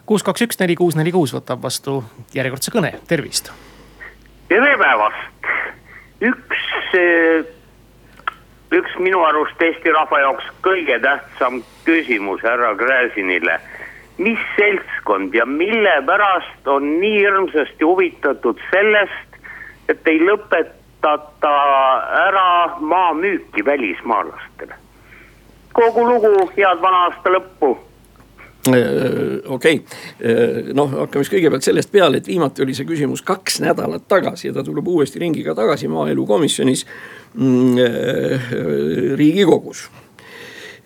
kuus, 0.07 0.22
kaks, 0.22 0.46
üks, 0.46 0.61
neli, 0.61 0.76
kuus, 0.79 0.96
neli, 0.96 1.12
kuus 1.12 1.35
võtab 1.35 1.62
vastu 1.62 2.02
järjekordse 2.35 2.70
kõne, 2.74 2.94
tervist. 3.09 3.50
tere 4.48 4.76
päevast, 4.79 5.50
üks, 6.22 6.62
üks 8.79 8.98
minu 9.02 9.24
arust 9.26 9.62
Eesti 9.62 9.90
rahva 9.90 10.22
jaoks 10.22 10.55
kõige 10.62 11.00
tähtsam 11.02 11.62
küsimus 11.85 12.46
härra 12.46 12.74
Gräzinile 12.79 13.61
mis 14.18 14.40
seltskond 14.57 15.35
ja 15.35 15.44
mille 15.46 15.92
pärast 16.07 16.68
on 16.68 16.87
nii 17.00 17.18
hirmsasti 17.18 17.85
huvitatud 17.85 18.61
sellest, 18.70 19.37
et 19.92 20.09
ei 20.09 20.22
lõpeta 20.24 20.86
lõpetada 21.06 22.28
ära 22.28 22.76
maa 22.80 23.14
müüki 23.14 23.64
välismaalastele. 23.64 24.74
kogu 25.72 26.06
lugu, 26.08 26.50
head 26.56 26.80
vana 26.80 27.02
aasta 27.04 27.30
lõppu 27.30 27.76
äh, 28.68 29.44
okei 29.44 29.74
okay., 29.74 29.80
äh, 30.24 30.72
noh 30.74 30.88
hakkame 30.90 31.24
siis 31.24 31.34
kõigepealt 31.34 31.66
sellest 31.66 31.92
peale, 31.92 32.16
et 32.16 32.26
viimati 32.26 32.62
oli 32.62 32.74
see 32.74 32.88
küsimus 32.88 33.22
kaks 33.22 33.60
nädalat 33.60 34.08
tagasi 34.08 34.48
ja 34.48 34.54
ta 34.56 34.64
tuleb 34.64 34.88
uuesti 34.88 35.20
ringiga 35.20 35.54
tagasi 35.54 35.88
maaelukomisjonis 35.88 36.86
mm, 37.34 37.78
äh, 37.78 38.50
riigikogus 39.20 39.90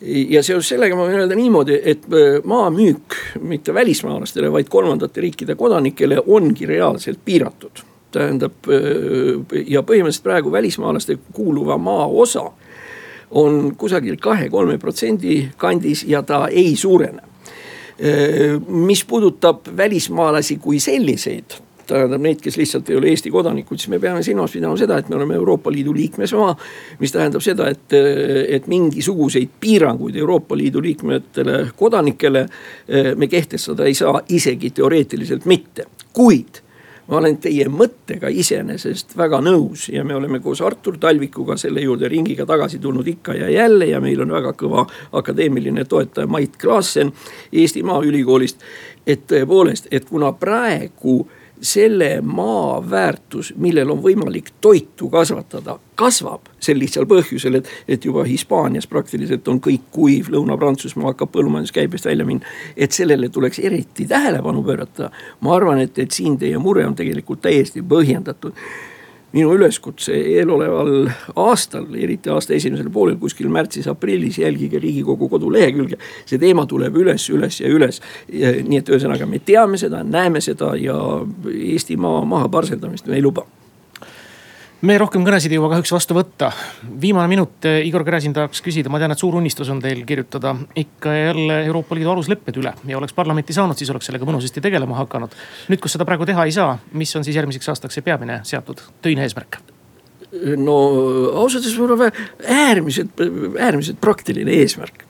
ja 0.03 0.43
seoses 0.43 0.73
sellega 0.73 0.97
ma 0.97 1.05
võin 1.05 1.21
öelda 1.21 1.37
niimoodi, 1.37 1.77
et 1.85 2.07
maa 2.49 2.71
müük 2.73 3.15
mitte 3.45 3.75
välismaalastele, 3.77 4.49
vaid 4.53 4.73
kolmandate 4.73 5.21
riikide 5.21 5.55
kodanikele 5.61 6.23
ongi 6.27 6.67
reaalselt 6.67 7.21
piiratud 7.25 7.85
tähendab 8.13 8.69
ja 9.67 9.83
põhimõtteliselt 9.83 10.27
praegu 10.27 10.53
välismaalaste 10.53 11.19
kuuluva 11.33 11.79
maa 11.79 12.07
osa 12.07 12.51
on 13.31 13.75
kusagil 13.79 14.17
kahe-kolme 14.21 14.79
protsendi 14.79 15.49
kandis 15.57 16.05
ja 16.09 16.23
ta 16.23 16.49
ei 16.49 16.77
suurene. 16.77 17.23
mis 18.67 19.05
puudutab 19.05 19.67
välismaalasi 19.77 20.57
kui 20.57 20.81
selliseid 20.81 21.61
tähendab 21.91 22.23
neid, 22.23 22.41
kes 22.43 22.57
lihtsalt 22.57 22.91
ei 22.91 22.97
ole 22.97 23.11
Eesti 23.11 23.33
kodanikud, 23.35 23.79
siis 23.81 23.91
me 23.93 23.99
peame 24.03 24.23
silmas 24.23 24.55
pidama 24.55 24.79
seda, 24.79 24.99
et 25.01 25.09
me 25.11 25.19
oleme 25.19 25.35
Euroopa 25.35 25.73
Liidu 25.73 25.95
liikmesmaa. 25.95 26.55
mis 26.99 27.13
tähendab 27.13 27.43
seda, 27.43 27.69
et, 27.69 27.93
et 28.49 28.67
mingisuguseid 28.71 29.51
piiranguid 29.61 30.17
Euroopa 30.17 30.57
Liidu 30.57 30.83
liikmetele 30.83 31.71
kodanikele 31.77 32.47
me 33.17 33.27
kehtestada 33.27 33.85
ei 33.85 33.95
saa, 33.95 34.21
isegi 34.29 34.71
teoreetiliselt 34.71 35.45
mitte, 35.45 35.87
kuid 36.13 36.63
ma 37.11 37.19
olen 37.19 37.37
teie 37.43 37.67
mõttega 37.69 38.31
iseenesest 38.31 39.17
väga 39.19 39.41
nõus 39.43 39.89
ja 39.91 40.05
me 40.07 40.15
oleme 40.15 40.41
koos 40.41 40.63
Artur 40.63 40.99
Talvikuga 41.01 41.57
selle 41.59 41.83
juurde 41.83 42.09
ringiga 42.09 42.47
tagasi 42.47 42.79
tulnud 42.79 43.09
ikka 43.09 43.35
ja 43.35 43.51
jälle 43.51 43.91
ja 43.91 44.01
meil 44.01 44.23
on 44.23 44.33
väga 44.33 44.55
kõva 44.59 44.87
akadeemiline 45.19 45.85
toetaja 45.85 46.31
Mait 46.31 46.57
Klaassen 46.57 47.13
Eesti 47.53 47.83
Maaülikoolist. 47.83 48.63
et 49.07 49.27
tõepoolest, 49.27 49.87
et 49.91 50.05
kuna 50.05 50.33
praegu 50.33 51.27
selle 51.61 52.21
maa 52.23 52.81
väärtus, 52.91 53.53
millel 53.57 53.91
on 53.91 54.03
võimalik 54.03 54.51
toitu 54.61 55.09
kasvatada, 55.13 55.79
kasvab 55.95 56.49
sel 56.61 56.79
lihtsal 56.81 57.07
põhjusel, 57.09 57.61
et, 57.61 57.69
et 57.89 58.05
juba 58.05 58.25
Hispaanias 58.25 58.89
praktiliselt 58.89 59.49
on 59.49 59.61
kõik 59.61 59.91
kuiv, 59.93 60.31
Lõuna-Prantsusmaa 60.33 61.13
hakkab 61.13 61.33
põllumajanduskäibest 61.35 62.09
välja 62.09 62.27
minna. 62.27 62.47
et 62.77 62.93
sellele 62.93 63.29
tuleks 63.29 63.59
eriti 63.59 64.07
tähelepanu 64.07 64.63
pöörata. 64.63 65.11
ma 65.41 65.55
arvan, 65.57 65.81
et, 65.81 65.99
et 65.99 66.11
siin 66.11 66.39
teie 66.39 66.59
mure 66.59 66.87
on 66.87 66.95
tegelikult 66.95 67.41
täiesti 67.41 67.83
põhjendatud 67.83 68.57
minu 69.33 69.55
üleskutse 69.55 70.15
eeloleval 70.15 71.11
aastal, 71.39 71.87
eriti 71.95 72.31
aasta 72.31 72.55
esimesel 72.57 72.91
poolel, 72.91 73.17
kuskil 73.21 73.51
märtsis-aprillis, 73.53 74.41
jälgige 74.43 74.81
riigikogu 74.83 75.29
kodulehekülge. 75.29 75.99
see 76.27 76.39
teema 76.39 76.67
tuleb 76.67 76.97
üles, 76.97 77.29
üles 77.31 77.61
ja 77.61 77.69
üles. 77.69 78.01
nii 78.31 78.83
et 78.83 78.89
ühesõnaga 78.89 79.27
me 79.27 79.39
teame 79.39 79.79
seda, 79.79 80.03
näeme 80.05 80.41
seda 80.41 80.75
ja 80.77 80.99
Eestimaa 81.51 82.25
maha 82.25 82.49
parseldamist 82.49 83.07
me 83.07 83.19
ei 83.19 83.23
luba 83.23 83.47
me 84.87 84.97
rohkem 85.01 85.25
kõnesid 85.27 85.53
ei 85.53 85.59
jõua 85.59 85.71
kahjuks 85.75 85.93
vastu 85.93 86.17
võtta. 86.17 86.51
viimane 87.01 87.29
minut, 87.29 87.65
eh, 87.65 87.87
Igor 87.87 88.05
Gräzin 88.05 88.33
tahaks 88.33 88.63
küsida, 88.65 88.89
ma 88.89 88.99
tean, 88.99 89.11
et 89.13 89.19
suur 89.19 89.35
unistus 89.35 89.69
on 89.69 89.81
teil 89.81 90.05
kirjutada 90.07 90.55
ikka 90.77 91.13
ja 91.13 91.27
jälle 91.27 91.65
Euroopa 91.67 91.95
Liidu 91.95 92.11
aluslepped 92.11 92.57
üle 92.57 92.73
ja 92.87 92.99
oleks 92.99 93.13
parlamenti 93.13 93.53
saanud, 93.53 93.77
siis 93.77 93.91
oleks 93.91 94.07
sellega 94.07 94.25
mõnusasti 94.25 94.61
tegelema 94.61 94.97
hakanud. 94.97 95.31
nüüd, 95.69 95.81
kus 95.81 95.93
seda 95.93 96.05
praegu 96.05 96.27
teha 96.27 96.45
ei 96.45 96.53
saa, 96.53 96.79
mis 96.93 97.15
on 97.17 97.25
siis 97.25 97.37
järgmiseks 97.37 97.69
aastaks 97.69 97.95
see 97.95 98.03
peamine 98.03 98.41
seatud 98.43 98.81
töine 99.03 99.23
eesmärk? 99.23 99.61
no 100.57 100.77
ausalt 101.35 101.65
öeldes 101.65 101.79
mul 101.79 101.91
on 101.91 102.13
äärmiselt, 102.47 103.11
äärmiselt 103.59 104.01
praktiline 104.01 104.53
eesmärk 104.63 105.05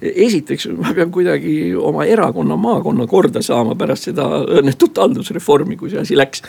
esiteks 0.00 0.68
ma 0.76 0.94
pean 0.94 1.10
kuidagi 1.10 1.74
oma 1.76 2.04
erakonna 2.04 2.56
maakonna 2.56 3.06
korda 3.06 3.42
saama 3.42 3.74
pärast 3.74 4.10
seda 4.10 4.26
õnnetut 4.58 4.98
haldusreformi, 4.98 5.76
kui 5.76 5.90
see 5.90 6.00
asi 6.00 6.16
läks 6.16 6.42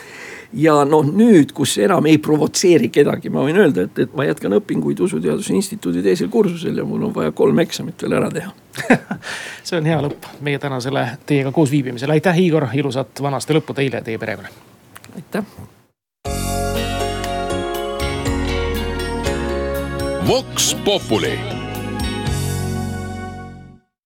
ja 0.53 0.77
noh, 0.87 1.05
nüüd, 1.05 1.51
kus 1.55 1.77
enam 1.83 2.05
ei 2.07 2.17
provotseeri 2.23 2.89
kedagi, 2.93 3.31
ma 3.33 3.43
võin 3.45 3.59
öelda, 3.63 3.87
et, 3.87 3.99
et 4.05 4.15
ma 4.17 4.27
jätkan 4.27 4.55
õpinguid 4.59 5.01
Usuteaduse 5.03 5.55
Instituudi 5.55 6.03
teisel 6.05 6.31
kursusel 6.33 6.77
ja 6.77 6.85
mul 6.87 7.09
on 7.09 7.15
vaja 7.15 7.33
kolm 7.35 7.59
eksamit 7.63 8.03
veel 8.03 8.17
ära 8.19 8.31
teha 8.33 8.53
see 9.67 9.79
on 9.79 9.87
hea 9.89 9.97
lõpp 10.03 10.29
meie 10.45 10.59
tänasele 10.61 11.05
teiega 11.25 11.51
koos 11.55 11.71
viibimisele, 11.73 12.17
aitäh, 12.17 12.43
Igor, 12.45 12.69
ilusat 12.77 13.23
vana 13.23 13.41
aasta 13.41 13.57
lõppu 13.57 13.75
teile 13.77 14.01
ja 14.01 14.05
teie 14.05 14.21
perele. 14.21 14.51
aitäh. 15.15 15.43
Vox 20.27 20.73
Populi 20.83 21.56